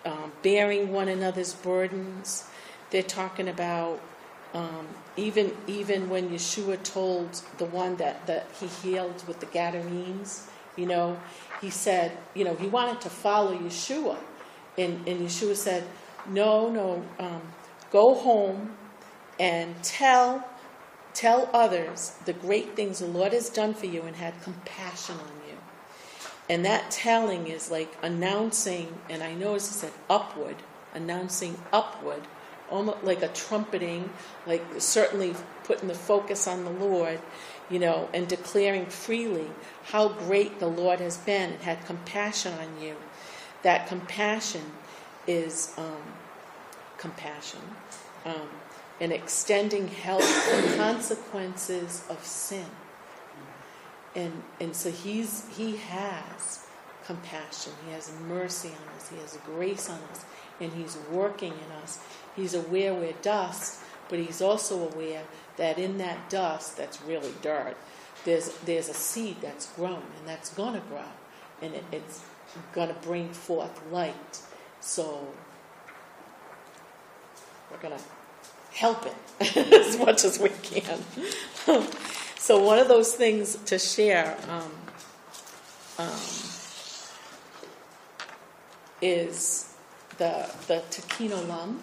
[0.07, 2.49] um, bearing one another's burdens.
[2.91, 4.01] They're talking about
[4.55, 10.49] um, even even when Yeshua told the one that, that he healed with the Gadarenes,
[10.77, 11.19] you know,
[11.61, 14.17] he said, you know, he wanted to follow Yeshua.
[14.77, 15.85] And, and Yeshua said,
[16.29, 17.43] no, no, um,
[17.91, 18.77] go home
[19.41, 20.49] and tell
[21.15, 25.33] tell others the great things the Lord has done for you and had compassion on
[25.49, 25.57] you.
[26.49, 30.57] And that telling is like announcing, and I know as I said, upward,
[30.95, 32.23] announcing upward,
[32.71, 34.11] almost like a trumpeting,
[34.47, 37.21] like certainly putting the focus on the Lord,
[37.71, 39.51] you know, and declaring freely
[39.85, 42.97] how great the Lord has been and had compassion on you.
[43.63, 44.63] That compassion
[45.27, 46.03] is um,
[46.97, 47.61] compassion,
[48.25, 48.49] um,
[49.01, 52.67] and extending help for consequences of sin.
[54.15, 56.67] And, and so he's, he has
[57.05, 60.25] compassion, he has mercy on us, he has grace on us,
[60.61, 61.99] and he's working in us.
[62.39, 65.25] He's aware we're dust, but he's also aware
[65.57, 67.77] that in that dust, that's really dirt,
[68.25, 71.03] there's, there's a seed that's grown, and that's going to grow,
[71.61, 72.23] and it, it's
[72.73, 74.41] going to bring forth light.
[74.81, 75.27] So
[77.73, 78.05] we're going to
[78.73, 81.01] help it as much as we can.
[82.39, 84.71] so one of those things to share um,
[85.99, 86.21] um,
[89.03, 89.75] is
[90.19, 91.79] the the Tikkun Olam.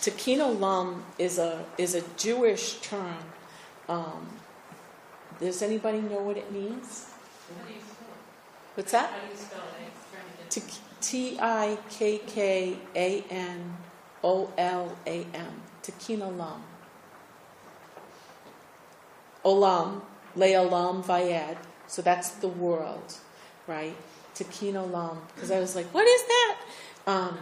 [0.00, 3.18] Tikkun Olam is a is a Jewish term.
[3.88, 4.28] Um,
[5.40, 7.06] does anybody know what it means?
[8.74, 9.10] What's that?
[9.10, 9.64] How do you spell it?
[9.82, 13.76] I'm trying to get- T I K K A N
[14.22, 15.62] O L A M.
[15.82, 16.60] Tikkun Olam.
[19.44, 20.02] Olam,
[20.36, 21.56] Le'olam Vayed.
[21.86, 23.14] So that's the world,
[23.66, 23.96] right?
[24.34, 25.18] Tikkun Olam.
[25.34, 26.56] Because I was like, what is that?
[27.06, 27.38] Um,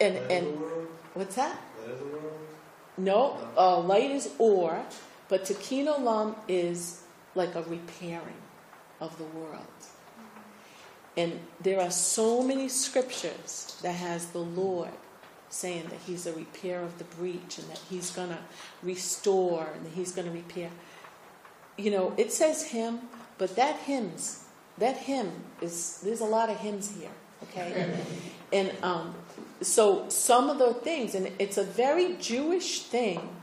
[0.00, 0.58] and and
[1.14, 1.58] what's that?
[2.96, 4.84] No, uh, light is or,
[5.28, 7.02] but Tikkun Olam is
[7.34, 8.42] like a repairing
[9.00, 9.66] of the world.
[11.16, 14.90] And there are so many scriptures that has the Lord
[15.48, 18.38] saying that He's a repair of the breach and that He's going to
[18.82, 20.70] restore and that He's going to repair.
[21.76, 23.00] You know, it says Him,
[23.38, 24.44] but that hymns,
[24.78, 27.10] that hymn is, there's a lot of hymns here,
[27.44, 27.96] okay?
[28.52, 29.14] And um,
[29.60, 33.36] so some of the things, and it's a very Jewish thing.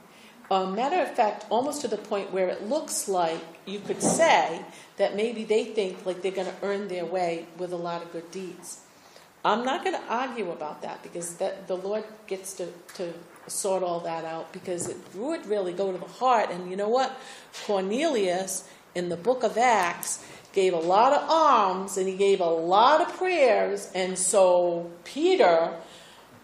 [0.50, 4.64] Uh, matter of fact, almost to the point where it looks like you could say
[4.98, 8.12] that maybe they think like they're going to earn their way with a lot of
[8.12, 8.82] good deeds.
[9.44, 13.14] I'm not going to argue about that because that the Lord gets to, to
[13.48, 16.50] sort all that out because it would really go to the heart.
[16.50, 17.16] And you know what?
[17.66, 20.26] Cornelius in the book of Acts
[20.56, 23.92] gave a lot of alms and he gave a lot of prayers.
[23.94, 25.76] And so Peter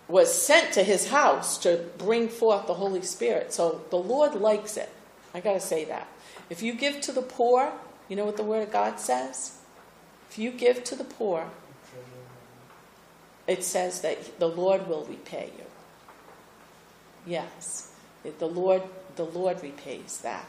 [0.07, 3.53] was sent to his house to bring forth the Holy Spirit.
[3.53, 4.89] So the Lord likes it.
[5.33, 6.07] I got to say that.
[6.49, 7.71] If you give to the poor,
[8.09, 9.57] you know what the Word of God says?
[10.29, 11.49] If you give to the poor,
[13.47, 15.65] it says that the Lord will repay you.
[17.25, 17.93] Yes,
[18.39, 18.83] the Lord,
[19.15, 20.45] the Lord repays that.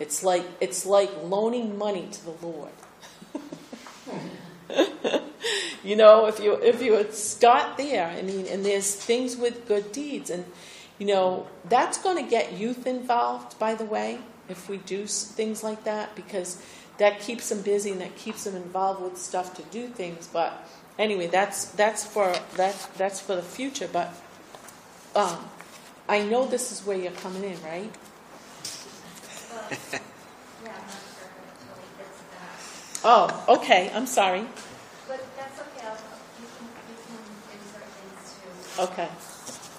[0.00, 2.72] It's like it's like loaning money to the Lord.
[5.84, 9.66] you know, if you if you would start there, I mean, and there's things with
[9.68, 10.44] good deeds, and
[10.98, 13.58] you know that's going to get youth involved.
[13.58, 16.62] By the way, if we do things like that, because
[16.98, 20.28] that keeps them busy and that keeps them involved with stuff to do things.
[20.32, 20.66] But
[20.98, 23.88] anyway, that's that's for that's that's for the future.
[23.92, 24.14] But
[25.14, 25.48] um,
[26.08, 27.90] I know this is where you're coming in, right?
[29.54, 29.78] But,
[30.64, 32.54] yeah, I'm not sure if it totally fits that.
[33.04, 33.28] Oh,
[33.60, 33.90] okay.
[33.94, 34.40] I'm sorry.
[35.06, 36.00] But that's okay, I'll,
[36.40, 37.20] you can, you can
[37.52, 38.48] insert things too.
[38.88, 39.08] Okay.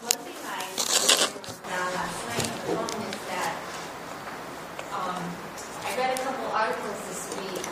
[0.06, 0.62] One thing I
[1.66, 3.54] found last night on the phone is that,
[4.94, 7.66] um, I read a couple articles this week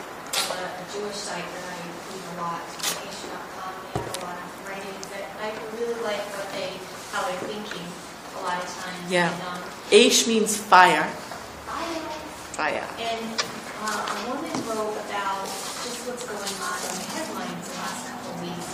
[0.50, 2.58] on a, a Jewish site that I read a lot,
[3.06, 6.74] Aish.com, they have a lot of writings that I really like what they,
[7.14, 9.06] how they're thinking a lot of times.
[9.06, 9.30] Yeah.
[9.30, 9.62] And, um,
[9.94, 11.06] Aish means fire.
[11.70, 11.94] I,
[12.58, 12.86] Fire.
[12.98, 13.42] and
[13.82, 18.30] uh, a woman wrote about just what's going on in the headlines the last couple
[18.30, 18.70] of weeks.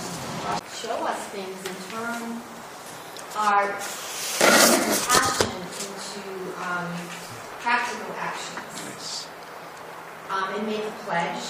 [0.90, 2.42] Show us things and turn
[3.38, 3.70] our
[5.06, 6.26] passion into
[6.66, 6.90] um,
[7.62, 9.30] practical actions.
[10.34, 11.46] Um, and make a pledge.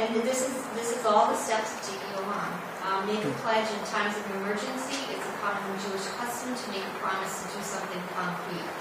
[0.00, 2.48] And this is this is all the steps of taking on.
[2.88, 4.96] Um, make a pledge in times of emergency.
[5.12, 8.72] It's a common Jewish custom to make a promise to do something concrete.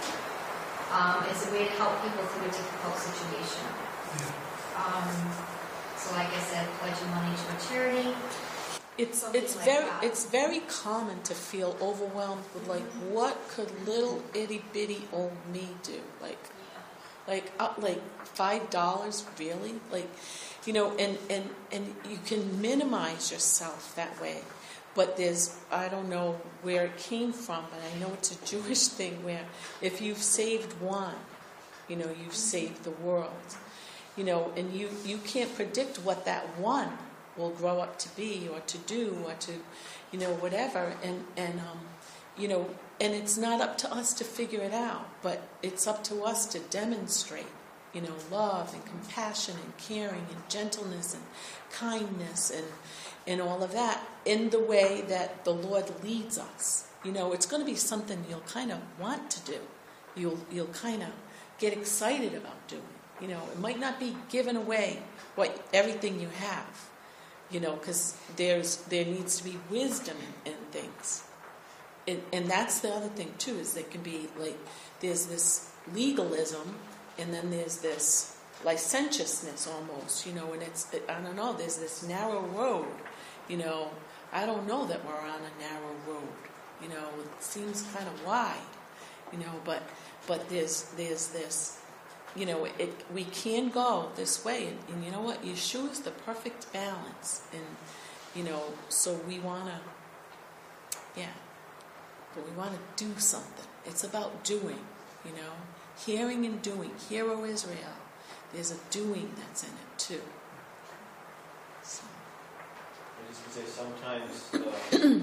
[0.96, 3.68] Um, it's a way to help people through a difficult situation.
[4.72, 5.36] Um,
[6.00, 8.16] so, like I said, pledging money to a charity.
[8.98, 10.04] It's Something it's like very that.
[10.04, 15.68] it's very common to feel overwhelmed with like what could little itty bitty old me
[15.84, 16.00] do?
[16.22, 16.40] Like
[17.28, 19.76] like uh, like five dollars really?
[19.92, 20.10] Like
[20.66, 24.42] you know and and and you can minimize yourself that way.
[24.96, 28.88] But there's i don't know where it came from but i know it's a jewish
[28.98, 29.46] thing where
[29.80, 31.14] if you've saved one
[31.88, 33.30] you know you've saved the world.
[34.16, 36.92] You know and you you can't predict what that one
[37.38, 39.54] will grow up to be or to do or to
[40.12, 41.80] you know whatever and and um
[42.38, 42.70] you know
[43.00, 46.46] and it's not up to us to figure it out but it's up to us
[46.46, 47.46] to demonstrate
[47.94, 51.24] you know love and compassion and caring and gentleness and
[51.72, 52.66] kindness and
[53.26, 57.46] and all of that in the way that the lord leads us You know, it's
[57.46, 59.60] going to be something you'll kind of want to do.
[60.16, 61.10] You'll you'll kind of
[61.60, 62.82] get excited about doing.
[63.22, 65.02] You know, it might not be giving away
[65.36, 66.87] what everything you have.
[67.50, 71.24] You know, because there's there needs to be wisdom in, in things,
[72.08, 74.58] and and that's the other thing too is there can be like
[75.00, 76.76] there's this legalism,
[77.18, 80.26] and then there's this licentiousness almost.
[80.26, 81.54] You know, and it's I don't know.
[81.54, 82.88] There's this narrow road.
[83.48, 83.92] You know,
[84.34, 86.28] I don't know that we're on a narrow road.
[86.82, 88.58] You know, it seems kind of wide.
[89.32, 89.84] You know, but
[90.28, 91.80] but there's there's this.
[92.38, 95.44] You know, it we can go this way, and, and you know what?
[95.44, 97.64] Yeshua is the perfect balance, and
[98.36, 99.80] you know, so we want to,
[101.20, 101.34] yeah,
[102.36, 103.66] but we want to do something.
[103.86, 104.80] It's about doing.
[105.26, 105.54] You know,
[106.06, 106.92] hearing and doing.
[107.10, 107.98] Hear, O Israel.
[108.54, 110.22] There's a doing that's in it too.
[111.84, 112.04] So.
[112.06, 115.20] I just would say sometimes uh,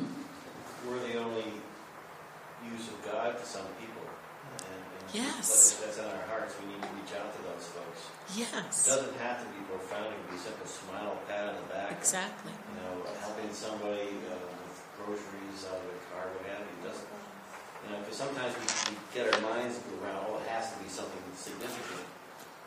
[0.86, 1.52] we're the only
[2.70, 4.02] use of God to some people.
[5.14, 5.78] Yes.
[5.78, 8.00] If that's on our hearts, we need to reach out to those folks.
[8.34, 10.10] It Yes, doesn't have to be profound.
[10.10, 11.94] It can be simple smile, pat on the back.
[11.94, 12.50] exactly.
[12.50, 16.76] You know, helping somebody uh, with groceries out of a car, what have you.
[16.82, 20.82] Doesn't, you know, because sometimes we, we get our minds around, oh, it has to
[20.82, 22.02] be something significant.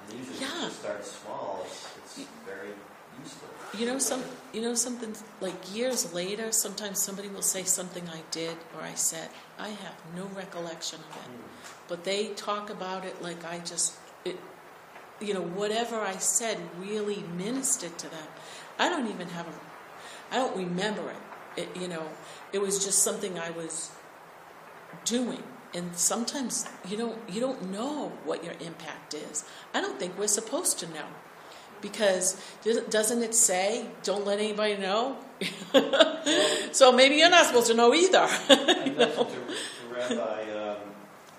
[0.07, 0.55] And usually if Yeah.
[0.55, 1.83] you just start small, it's,
[2.15, 2.71] it's very.
[3.77, 8.21] You know some you know something like years later sometimes somebody will say something I
[8.31, 9.29] did or I said.
[9.59, 11.31] I have no recollection of it.
[11.87, 13.93] But they talk about it like I just
[14.23, 14.37] it
[15.19, 18.27] you know whatever I said really ministered to them.
[18.79, 19.53] I don't even have a
[20.31, 22.07] I don't remember it, it you know
[22.53, 23.91] it was just something I was
[25.03, 25.43] doing.
[25.73, 29.43] And sometimes you don't you don't know what your impact is.
[29.73, 31.07] I don't think we're supposed to know
[31.81, 32.35] because
[32.89, 35.17] doesn't- it say don't let anybody know
[36.71, 40.77] so maybe you're not supposed to know either I mentioned to, to Rabbi um,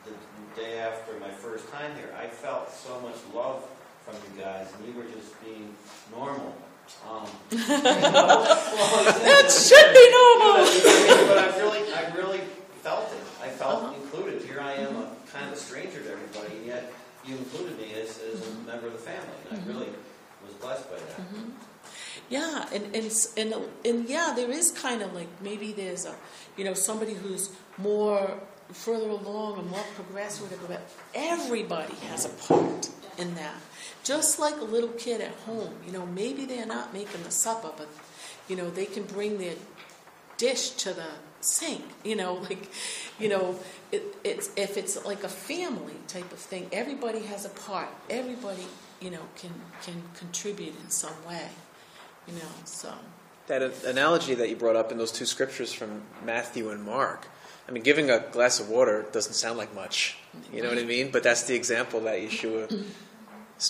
[0.04, 0.12] the
[0.60, 3.64] day after my first time here, I felt so much love
[4.04, 5.74] from you guys, and you were just being
[6.14, 6.54] normal.
[7.08, 10.64] Um, that should be normal
[11.28, 12.40] but I really, I really
[12.82, 13.18] felt it.
[13.42, 13.94] I felt Uh-huh.
[14.02, 14.42] included.
[14.42, 16.92] Here I am, a kind of a stranger to everybody, and yet
[17.26, 19.28] you included me as, as a member of the family.
[19.50, 19.70] And Mm-hmm.
[19.70, 19.90] I really
[20.60, 21.16] blessed by that.
[21.16, 21.50] Mm-hmm.
[22.28, 23.54] Yeah, and and and
[23.84, 26.14] and yeah, there is kind of like maybe there's a
[26.56, 28.38] you know somebody who's more
[28.72, 30.66] further along or more whatever.
[30.66, 30.82] But
[31.14, 33.54] everybody has a part in that.
[34.04, 37.70] Just like a little kid at home, you know, maybe they're not making the supper,
[37.76, 37.88] but
[38.48, 39.54] you know they can bring their
[40.36, 41.06] dish to the
[41.40, 41.84] sink.
[42.04, 42.70] You know, like
[43.18, 43.58] you know,
[43.90, 46.68] it, it's if it's like a family type of thing.
[46.72, 47.88] Everybody has a part.
[48.10, 48.66] Everybody
[49.00, 51.48] you know can can contribute in some way.
[52.26, 52.92] You know, so
[53.46, 57.26] That analogy that you brought up in those two scriptures from Matthew and Mark.
[57.66, 60.16] I mean, giving a glass of water doesn't sound like much.
[60.52, 61.10] You know what I mean?
[61.10, 62.84] But that's the example that Yeshua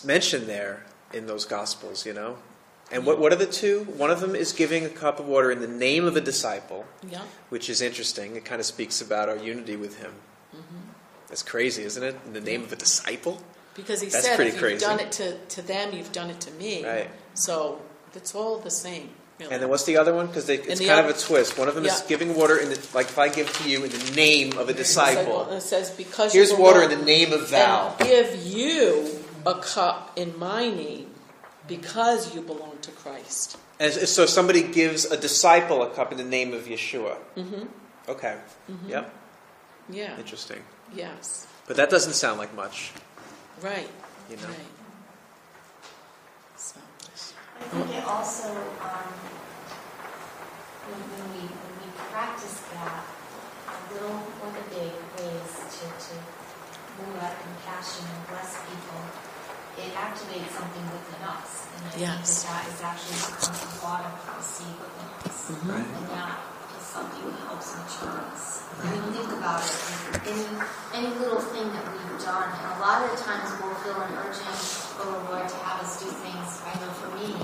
[0.04, 2.38] mentioned there in those Gospels, you know?
[2.90, 3.84] And what, what are the two?
[3.84, 6.86] One of them is giving a cup of water in the name of a disciple,
[7.06, 7.20] yeah,
[7.50, 8.34] which is interesting.
[8.36, 10.12] It kind of speaks about our unity with him.
[10.56, 10.88] Mm-hmm.
[11.28, 12.16] That's crazy, isn't it?
[12.24, 13.42] In the name of a disciple?
[13.78, 14.72] Because he That's said pretty if crazy.
[14.74, 16.84] you've done it to, to them, you've done it to me.
[16.84, 17.08] Right.
[17.34, 17.80] So
[18.14, 19.08] it's all the same.
[19.38, 19.52] Really.
[19.54, 20.26] And then what's the other one?
[20.26, 21.56] Because it's the kind of a twist.
[21.56, 22.08] One of them is Yeah.
[22.08, 24.72] giving water in the, like if I give to you in the name of a
[24.74, 25.44] disciple.
[25.44, 27.94] And it says because Here's you water in belong- the name of thou.
[28.00, 31.14] and give you a cup in my name
[31.68, 33.56] because you belong to Christ.
[33.80, 37.16] And so somebody gives a disciple a cup in the name of Yeshua.
[37.36, 37.66] Mm-hmm.
[38.08, 38.36] Okay.
[38.88, 39.14] Yep.
[39.88, 40.18] Yeah.
[40.18, 40.62] Interesting.
[40.92, 41.46] Yes.
[41.68, 42.90] But that doesn't sound like much.
[43.62, 43.90] Right.
[44.30, 44.46] You know.
[44.46, 44.72] Right.
[46.56, 46.78] So.
[47.58, 49.10] I think it also, um,
[50.86, 53.02] when, when we, when we practice that,
[53.66, 56.14] a little or the big ways to, to
[57.02, 59.02] move that compassion and bless people,
[59.74, 61.66] it activates something within us.
[61.74, 62.46] And I Yes.
[62.46, 65.38] think that that is actually on the bottom of the seed within us.
[65.50, 65.82] Mhm.
[65.98, 66.38] And that
[66.78, 68.62] is something that helps mature us.
[68.78, 69.74] I mean, think about it,
[70.30, 70.46] any,
[70.94, 74.14] any little thing that we've done, and a lot of the times we'll feel an
[74.22, 74.54] urging,
[75.02, 77.34] oh Lord, to have us do things, I know for me,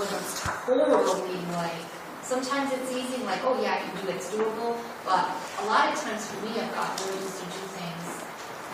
[0.00, 1.84] when it's totally like,
[2.24, 5.28] sometimes it's easy, like, oh yeah, I can do it, it's doable, but
[5.60, 8.04] a lot of times for me, I've got urges to do things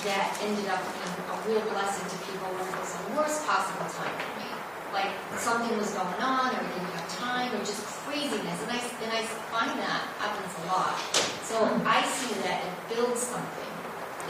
[0.06, 3.90] that ended up being a real blessing to people when it was the worst possible
[3.98, 4.50] time for me.
[4.94, 5.10] Like
[5.42, 9.10] something was going on, or I didn't have time, or just craziness, and I and
[9.10, 10.94] I find that happens a lot.
[11.42, 11.82] So hmm.
[11.82, 13.72] I see that it builds something.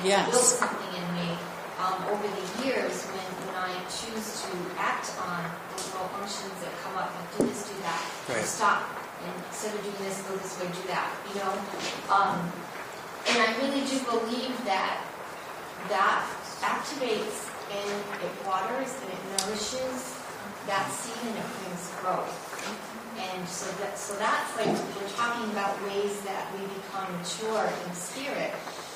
[0.01, 0.31] It Yes.
[0.33, 1.37] builds something in me
[1.85, 6.73] um, over the years when when I choose to act on those little functions that
[6.81, 8.45] come up, like do this, do that, Right.
[8.45, 8.89] stop,
[9.21, 11.13] and instead of doing this, go this way, do that.
[11.29, 11.53] You know.
[12.09, 12.41] Um,
[13.29, 15.01] and I really do believe that
[15.93, 16.25] that
[16.65, 20.17] activates and it waters and it nourishes
[20.67, 22.33] that seed and it brings growth.
[23.21, 27.95] And so that so that's like we're talking about ways that we become mature in
[27.95, 28.53] spirit.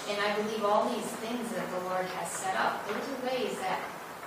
[0.09, 3.59] And I believe all these things that the Lord has set up, those are ways
[3.61, 3.81] that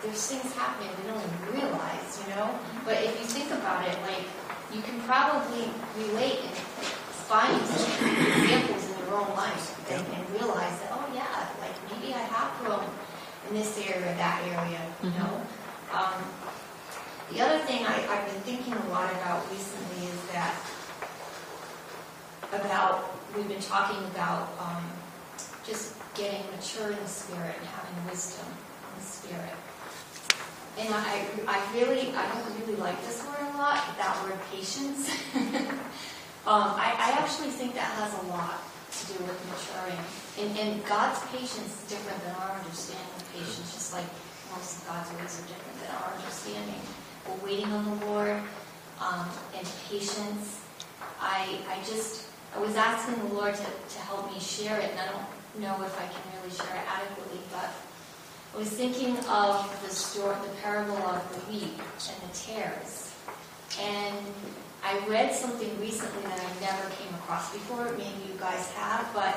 [0.04, 2.50] there's things happening we don't even realize, you know?
[2.86, 4.26] But if you think about it, like
[4.74, 6.56] you can probably relate and
[7.30, 12.20] find examples in your own life and, and realize that, oh yeah, like maybe I
[12.30, 12.86] have grown
[13.50, 15.18] in this area, or that area, you Mhm.
[15.18, 15.42] know?
[15.94, 16.14] Um,
[17.34, 20.54] the other thing I, I've been thinking a lot about recently is that
[22.54, 24.84] about we've been talking about um,
[25.66, 29.56] just getting mature in the spirit and having wisdom in the spirit.
[30.80, 35.10] And I, I really, I don't really like this word a lot, that word patience.
[36.48, 40.00] um, I, I actually think that has a lot to do with maturing.
[40.40, 44.08] And, and God's patience is different than our understanding of patience, just like
[44.56, 46.82] most of God's ways are different than our understanding.
[47.28, 48.42] We're waiting on the Lord
[49.00, 50.60] um, and patience.
[51.20, 55.00] I, I just, I was asking the Lord to, to help me share it, and
[55.00, 55.26] I don't
[55.60, 57.70] know if I can really share it adequately, but
[58.54, 63.14] I was thinking of the story, the parable of the wheat and the tares.
[63.80, 64.26] And
[64.84, 67.86] I read something recently that I never came across before.
[67.92, 69.36] Maybe you guys have, but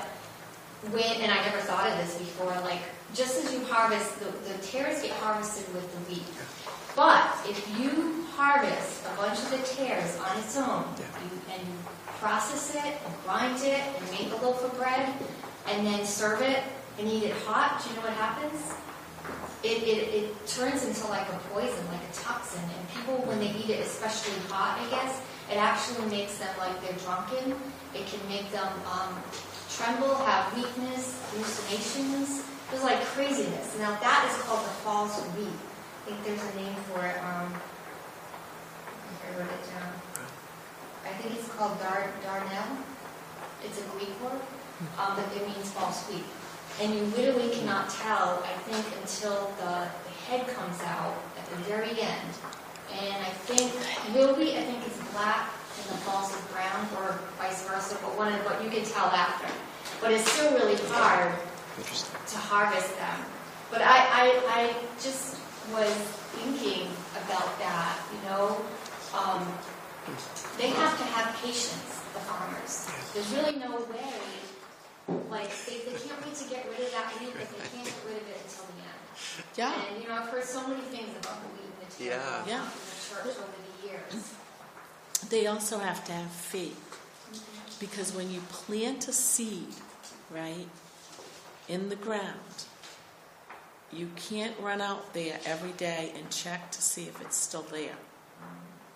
[0.90, 2.52] when and I never thought of this before.
[2.62, 2.80] Like
[3.14, 6.26] just as you harvest, the, the tares get harvested with the wheat.
[6.96, 11.66] But if you harvest a bunch of the tares on its own you, and
[12.20, 15.12] process it and grind it and make a loaf of bread
[15.68, 16.62] and then serve it
[16.98, 18.74] and eat it hot, do you know what happens?
[19.64, 22.60] it, it, it turns into like a poison, like a toxin.
[22.60, 26.76] And people, when they eat it, especially hot, I guess, it actually makes them like
[26.84, 27.56] they're drunken.
[27.96, 29.16] It can make them um,
[29.72, 32.44] tremble, have weakness, hallucinations.
[32.68, 33.76] There's like craziness.
[33.78, 35.48] Now that is called the false wheat.
[35.48, 37.16] I think there's a name for it.
[37.24, 37.48] Um,
[39.24, 39.92] I wrote it down.
[41.08, 42.84] I think it's called dar, darnel.
[43.64, 44.40] It's a Greek word,
[44.98, 46.24] um, but it means false wheat
[46.80, 51.56] and you literally cannot tell, I think, until the, the head comes out at the
[51.70, 52.32] very end.
[52.90, 53.70] And I think,
[54.14, 58.32] really, I think it's black and the balls is brown, or vice versa, but one
[58.32, 59.46] of what you can tell after.
[60.00, 61.34] But it's still really hard
[61.78, 63.18] to harvest them.
[63.70, 65.36] But I, I, I just
[65.72, 65.94] was
[66.38, 66.88] thinking
[67.24, 68.60] about that, you know.
[69.14, 69.46] Um,
[70.58, 72.86] they have to have patience, the farmers.
[73.14, 74.43] There's really no way
[75.30, 78.00] like they, they can't wait to get rid of that wheat, but they can't get
[78.06, 79.00] rid of it until the end.
[79.56, 79.74] Yeah.
[79.92, 82.46] And you know, I've heard so many things about the wheat and the tares Yeah.
[82.46, 82.62] Yeah.
[82.62, 84.34] in the church over the years.
[85.28, 86.80] They also have to have faith.
[87.80, 89.74] Because when you plant a seed,
[90.30, 90.68] right,
[91.68, 92.38] in the ground,
[93.92, 97.96] you can't run out there every day and check to see if it's still there.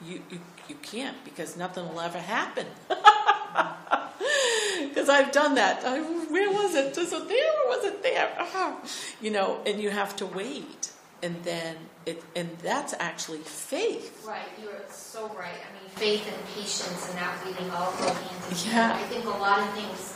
[0.05, 2.67] You, you, you can't because nothing will ever happen.
[4.89, 5.85] Because I've done that.
[5.85, 6.97] I, where was it?
[6.97, 8.31] Was it there or was it there?
[9.21, 10.93] You know, and you have to wait.
[11.23, 11.77] And then
[12.07, 14.25] it, and that's actually faith.
[14.27, 15.51] Right, you're so right.
[15.67, 18.95] I mean, faith and patience and not waiting all go hand in Yeah.
[18.95, 20.15] I think a lot of things,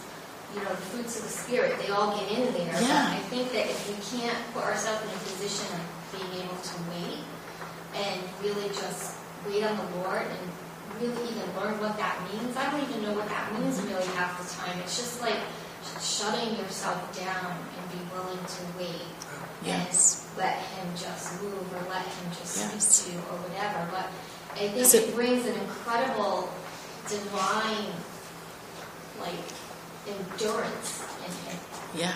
[0.55, 2.73] you know, the fruits of the spirit, they all get in there.
[2.73, 3.19] But Yeah.
[3.19, 5.83] I think that if we can't put ourselves in a position of
[6.15, 7.19] being able to wait
[7.99, 10.45] and really just wait on the Lord and
[11.01, 14.37] really even learn what that means, I don't even know what that means really half
[14.41, 14.79] the time.
[14.81, 15.39] It's just like
[16.01, 19.07] shutting yourself down and be willing to wait
[19.65, 20.27] Yes.
[20.29, 22.71] and let him just move or let him just Yes.
[22.97, 23.89] speak to you or whatever.
[23.91, 24.07] But
[24.55, 26.49] I think So- it brings an incredible
[27.09, 27.93] divine
[29.21, 29.45] like
[30.09, 31.59] endurance in and
[31.95, 32.15] Yeah.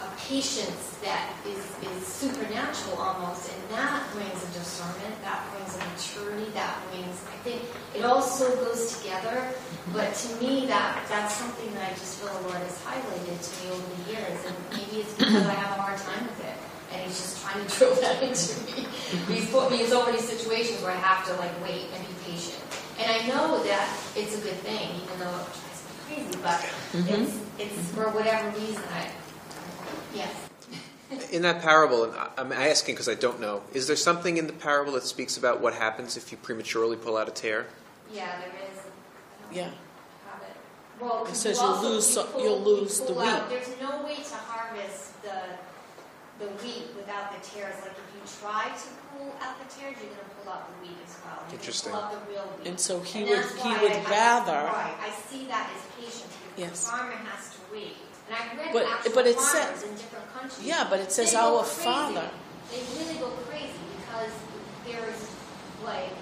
[0.00, 5.82] A patience that is, is supernatural almost, and that brings a discernment, that brings a
[5.90, 7.62] maturity, that brings, I think,
[7.94, 9.34] it all so goes together.
[9.34, 9.92] Mm-hmm.
[9.92, 13.50] But to me, that that's something that I just feel the Lord has highlighted to
[13.58, 16.56] me over the years, and maybe it's because I have a hard time with it,
[16.92, 18.86] and He's just trying to drill that into me.
[18.86, 19.32] Mm-hmm.
[19.32, 22.14] He's put me in so many situations where I have to like wait and be
[22.30, 22.62] patient,
[23.02, 26.60] and I know that it's a good thing, even though it drives me crazy, but
[26.94, 27.22] mm-hmm.
[27.22, 29.10] it's it's for whatever reason I.
[30.14, 30.32] Yes.
[31.32, 34.46] In that parable, and I- I'm asking because I don't know, is there something in
[34.46, 37.66] the parable that speaks about what happens if you prematurely pull out a tare?
[38.12, 38.78] Yeah, there is.
[39.50, 39.64] I Yeah.
[39.64, 40.56] Have it.
[41.00, 43.22] Well, It 'cause says you you'll lose you so- pull- you'll lose you the pull
[43.22, 43.58] out- wheat.
[43.64, 45.40] There's no way to harvest the
[46.38, 47.74] the wheat without the tares.
[47.82, 48.88] Like if you try to
[49.18, 51.42] pull out the tares, you're going to pull out the wheat as well.
[51.48, 51.90] You're Interesting.
[51.92, 52.68] Pull out the real wheat.
[52.68, 56.32] And so he And would, he would I- rather, Right, I see that as patience.
[56.56, 56.84] Yes.
[56.84, 57.96] The farmer has to wait.
[58.30, 60.66] And But- but it said- farmers in different countries.
[60.66, 61.64] yeah, but it says our.
[61.64, 62.28] Father.
[62.70, 64.32] They really go crazy because
[64.84, 65.20] there's
[65.84, 66.12] like,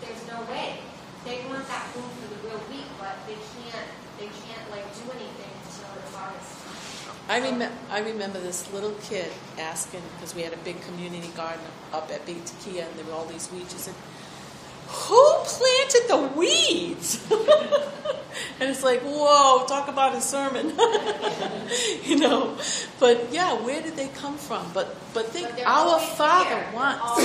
[0.00, 0.80] there's no way.
[1.24, 5.04] They want that food for the real wheat, but they can't, they can't like do
[5.12, 6.54] anything until it's harvest.
[7.28, 11.60] I remember, I remember this little kid asking, because we had a big community garden
[11.92, 13.74] up at Beit Kia, and there were all these weeds.
[13.76, 13.94] Said,
[14.88, 17.20] "Who planted the weeds?"
[18.60, 20.68] and it's like, whoa, talk about a sermon,
[22.04, 22.56] you know.
[22.98, 24.70] But yeah, where did they come from?
[24.72, 26.72] But but think, But our Father there.
[26.74, 27.20] Wants.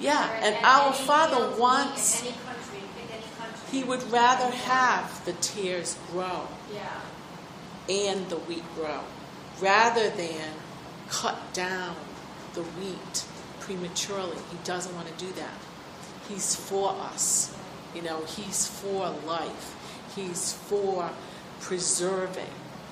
[0.00, 2.80] Yeah, They're and our Father wants- any country,
[3.12, 3.60] any country.
[3.70, 6.88] He would rather have the tares grow Yeah.
[7.88, 9.00] and the wheat grow,
[9.60, 10.54] rather than
[11.10, 11.96] cut down
[12.54, 13.24] the wheat
[13.60, 14.38] prematurely.
[14.50, 15.52] He doesn't want to do that.
[16.30, 17.54] He's for us.
[17.94, 19.76] You know, he's for life.
[20.14, 21.10] He's for
[21.60, 22.46] preserving.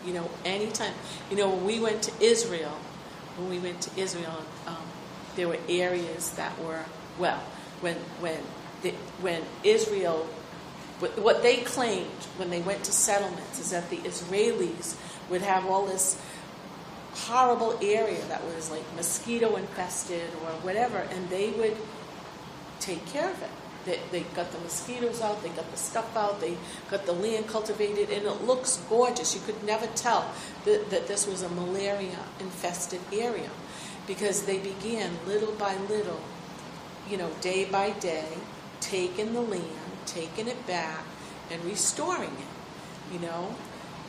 [0.04, 0.94] You know, anytime.
[1.30, 2.76] You know, when we went to Israel,
[3.36, 4.76] when we went to Israel, um,
[5.36, 6.84] there were areas that were
[7.18, 7.40] well,
[7.80, 8.40] when when
[8.82, 10.26] the, when Israel,
[10.98, 14.96] what, what they claimed when they went to settlements is that the Israelis
[15.30, 16.20] would have all this
[17.12, 21.76] horrible area that was like mosquito infested or whatever, and they would
[22.88, 23.50] take care of it.
[23.84, 26.56] They, they got the mosquitoes out, they got the stuff out, they
[26.90, 29.34] got the land cultivated, and it looks gorgeous.
[29.34, 30.30] You could never tell
[30.64, 33.50] that, that this was a malaria infested area
[34.06, 36.20] because they began little by little,
[37.08, 38.28] you know, day by day,
[38.80, 41.04] taking the land, taking it back,
[41.50, 43.54] and restoring it, you know,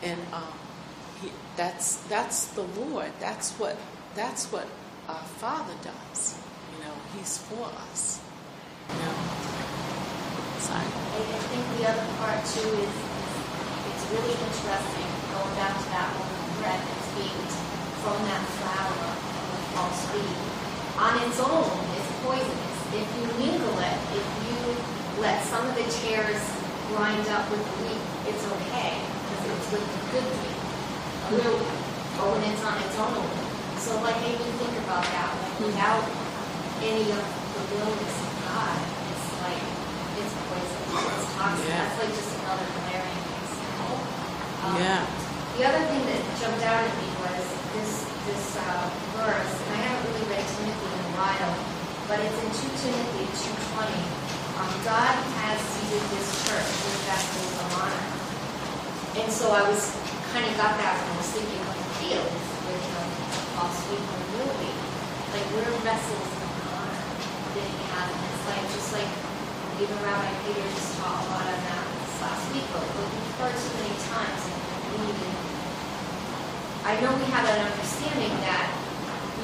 [0.02, 0.54] and um,
[1.22, 3.12] he, that's that's the Lord.
[3.20, 3.78] That's what
[4.16, 4.68] that's what
[5.08, 6.40] our Father does.
[6.74, 8.22] You know, He's for us.
[8.90, 9.14] Know.
[10.66, 10.82] Sorry.
[10.82, 12.96] I I think the other part too is,
[13.94, 17.54] it's really interesting, going back to that woman bread that's baked
[18.02, 20.38] from that flour of false wheat.
[21.00, 22.78] On its own, it's poisonous.
[22.98, 24.58] If you mingle it, if you
[25.22, 26.42] let some of the tares
[26.90, 31.62] grind up with the wheat, it's okay, because it's with the good wheat, a wheat,
[32.18, 33.22] but when it's on its own.
[33.78, 35.70] So like, maybe think about that, like hmm.
[35.70, 36.04] without
[36.82, 38.78] any of the willingness of God,
[39.14, 39.64] it's like,
[40.18, 41.70] it's poison, it's toxic.
[41.70, 41.86] Yeah.
[41.86, 43.94] That's like just another glaring example.
[44.66, 45.02] Um, Yeah.
[45.60, 47.44] The other thing that jumped out at me was
[47.76, 47.92] this
[48.26, 48.86] this uh,
[49.20, 51.52] verse, and I haven't really read Timothy in a while,
[52.08, 53.92] but it's in 2 Timothy 2:20.
[54.56, 58.06] Um, God has seated this church with vessels of honor.
[59.20, 59.92] And so I was
[60.32, 62.32] kind of got that when I was thinking of the field
[62.68, 63.10] with um,
[63.60, 64.80] false wheat and real wheat.
[65.36, 66.49] Like we're vessels of
[67.60, 69.12] He has, and it's like just like
[69.80, 73.56] even Rabbi Peter just taught a lot on that this last week, but we've heard
[73.56, 74.60] many times and
[76.90, 78.66] I know we have an understanding that,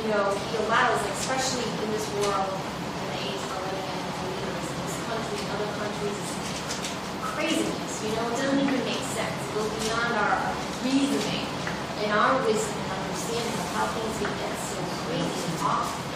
[0.01, 4.65] you know, he allows, especially in this world, in the age we're living in, leaders
[4.65, 6.19] in this country, in other countries,
[7.21, 9.29] craziness, you know, it doesn't even make sense.
[9.29, 10.35] It goes beyond our
[10.81, 11.45] reasoning
[12.01, 16.14] and our wisdom and understanding of how things get so crazy and wicked,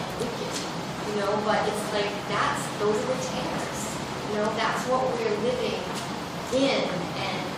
[1.10, 3.80] you know, but it's like that's, those are the tares.
[4.30, 5.82] You know, that's what we're living
[6.54, 6.86] in
[7.18, 7.50] and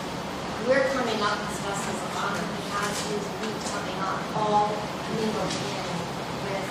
[0.64, 2.40] we're coming up as vessels of honor.
[2.40, 4.72] He has his wheat coming up, all
[5.18, 5.84] mingled in
[6.48, 6.68] with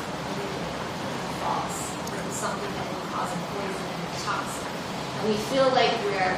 [1.44, 4.72] false, and something that will cause a poison and toxic.
[4.72, 6.34] And we feel like we're,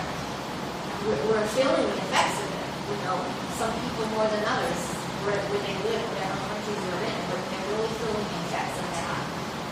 [1.08, 2.68] we're, we're feeling the effects of it.
[2.90, 3.22] You know,
[3.56, 4.82] some people more than others,
[5.24, 8.88] where, where they live, whatever countries they're in, but they're really feeling the effects of
[8.92, 9.24] that.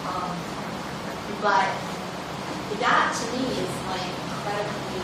[0.06, 0.61] Um,
[1.40, 1.70] but
[2.82, 5.02] that to me is like incredibly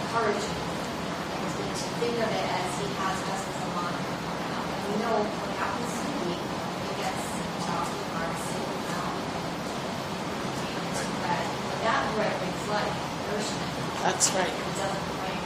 [0.00, 4.06] encouraging and to, to think of it as he has vessels of honor.
[4.06, 7.22] And we know what happens to weak, it gets
[8.46, 9.16] singled out,
[10.30, 11.46] contained as bread.
[11.68, 13.72] But that bread brings life, nourishment.
[14.06, 14.48] That's right.
[14.54, 15.40] It doesn't bring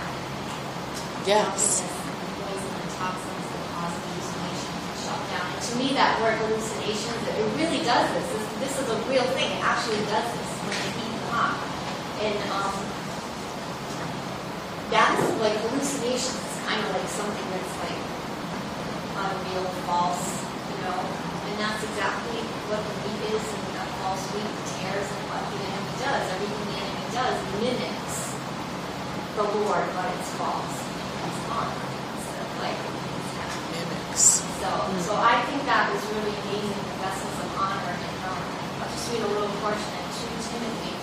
[1.26, 1.82] Yes.
[1.82, 2.06] drunkenness
[2.38, 5.48] poison and toxins that cause hallucination to shut down.
[5.55, 8.26] And to me, that word hallucinations, it really does this.
[8.30, 9.50] This, this is a real thing.
[9.50, 11.58] It actually does this when the heat up.
[12.22, 12.74] And um,
[14.94, 18.00] that's like hallucinations is kind of like something that's like
[19.26, 20.98] unreal, false, you know.
[21.50, 25.58] And that's exactly what the wheat is and that false wheat tares and what the
[25.66, 26.22] enemy does.
[26.30, 28.16] Everything the enemy does mimics
[29.36, 30.76] the Lord, but it's false.
[31.26, 31.76] It's honor.
[31.76, 33.36] It's like, it's
[33.76, 34.40] Mimics.
[34.86, 35.10] Yes.
[35.10, 38.38] So, I think that was really amazing, the vessels of honor, and um,
[38.78, 40.94] I'll just read a little in 2 Timothy.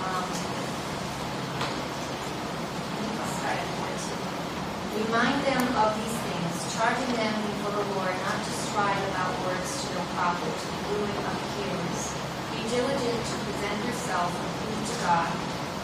[0.00, 0.24] Um,
[3.20, 3.68] I'll start at
[4.00, 4.96] 14.
[4.96, 9.68] Remind them of these things, charging them before the Lord not to strive about words
[9.84, 12.00] to no profit, to the ruin of hearers.
[12.56, 15.28] Be diligent to present yourself approved to God,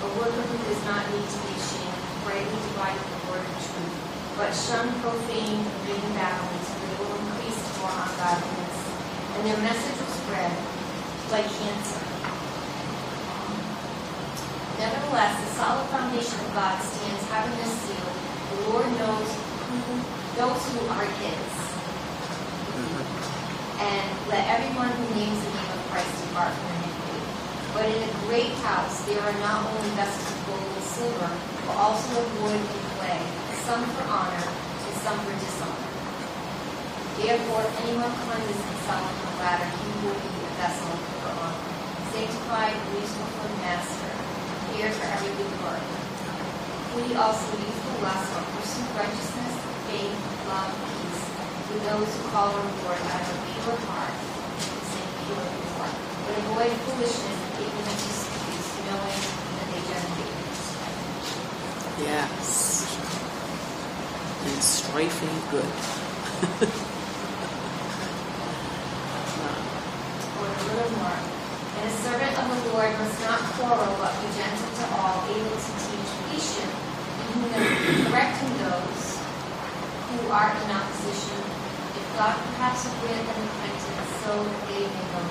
[0.01, 4.14] a worker who does not need to be ashamed, rightly dividing the word of truth.
[4.37, 8.79] But shun profane and vain babblings, for they will increase more ungodliness,
[9.39, 10.51] and their message will spread
[11.31, 12.03] like cancer.
[14.75, 18.11] Nevertheless, the solid foundation of God stands, having this seal:
[18.51, 19.31] the Lord knows
[19.71, 20.03] who
[20.35, 21.55] those who are His.
[23.79, 27.23] And let everyone who names the name of Christ depart from iniquity.
[27.71, 31.31] But in a great house there are not only vessels of gold and silver,
[31.71, 33.23] but also of wood and clay,
[33.65, 35.89] some for honor and some for dishonor.
[37.17, 41.65] Therefore, anyone cleanses himself from the latter, he will be a vessel for honor,
[42.13, 44.13] sanctified, useful for the master,
[44.69, 45.81] prepared for every good work.
[46.93, 49.57] We also youthful lust or pursue righteousness,
[49.89, 50.13] faith,
[50.45, 51.25] love, peace,
[51.73, 55.89] with those who call on the Lord out of a pure heart, and pure before.
[56.21, 59.25] But avoid foolishness and ignorance disputes, knowing
[59.57, 60.37] that they generate.
[62.05, 62.64] Yes.
[64.55, 66.81] And strife ain't good.
[71.85, 75.59] And a servant of the Lord must not quarrel, but be gentle to all, able
[75.59, 79.19] to teach, patient, and correcting those
[80.09, 81.39] who are in opposition,
[81.99, 85.29] if God perhaps with wit and repentance, so that they may know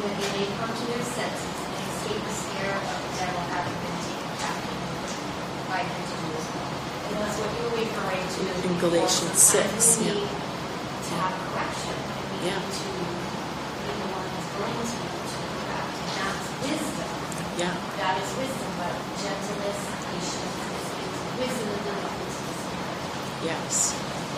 [0.00, 3.76] that they may come to their senses and escape the snare of the devil, having
[3.84, 6.79] been taken captive by him
[7.10, 7.18] to do his will.
[7.18, 8.42] And that's what you were referring to.
[8.70, 8.78] In.
[8.80, 10.14] Galatians 6, yeah.
[10.14, 11.98] To have correction,
[12.46, 12.60] Yeah.
[12.60, 15.94] to be the one that's going to to correct.
[16.00, 17.10] And that's wisdom.
[17.58, 17.74] Yeah.
[17.98, 22.98] That is wisdom, but gentleness, patience, is is wisdom of the Holy Spirit.
[23.44, 23.74] Yes.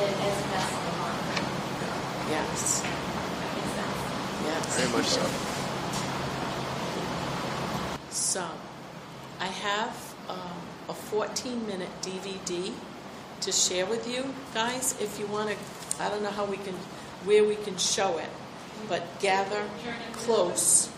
[0.00, 1.42] And as a vessel of honor.
[2.30, 2.82] Yes.
[2.82, 4.00] Makes sense?
[4.48, 4.62] Yes.
[4.78, 5.24] Very much so.
[8.10, 8.44] So,
[9.40, 10.58] I have um,
[10.88, 12.72] a 14 minute DVD
[13.42, 14.98] to share with you guys.
[14.98, 16.72] If you want to, I don't know how we can,
[17.24, 18.30] where we can show it,
[18.88, 19.62] but gather
[20.14, 20.91] close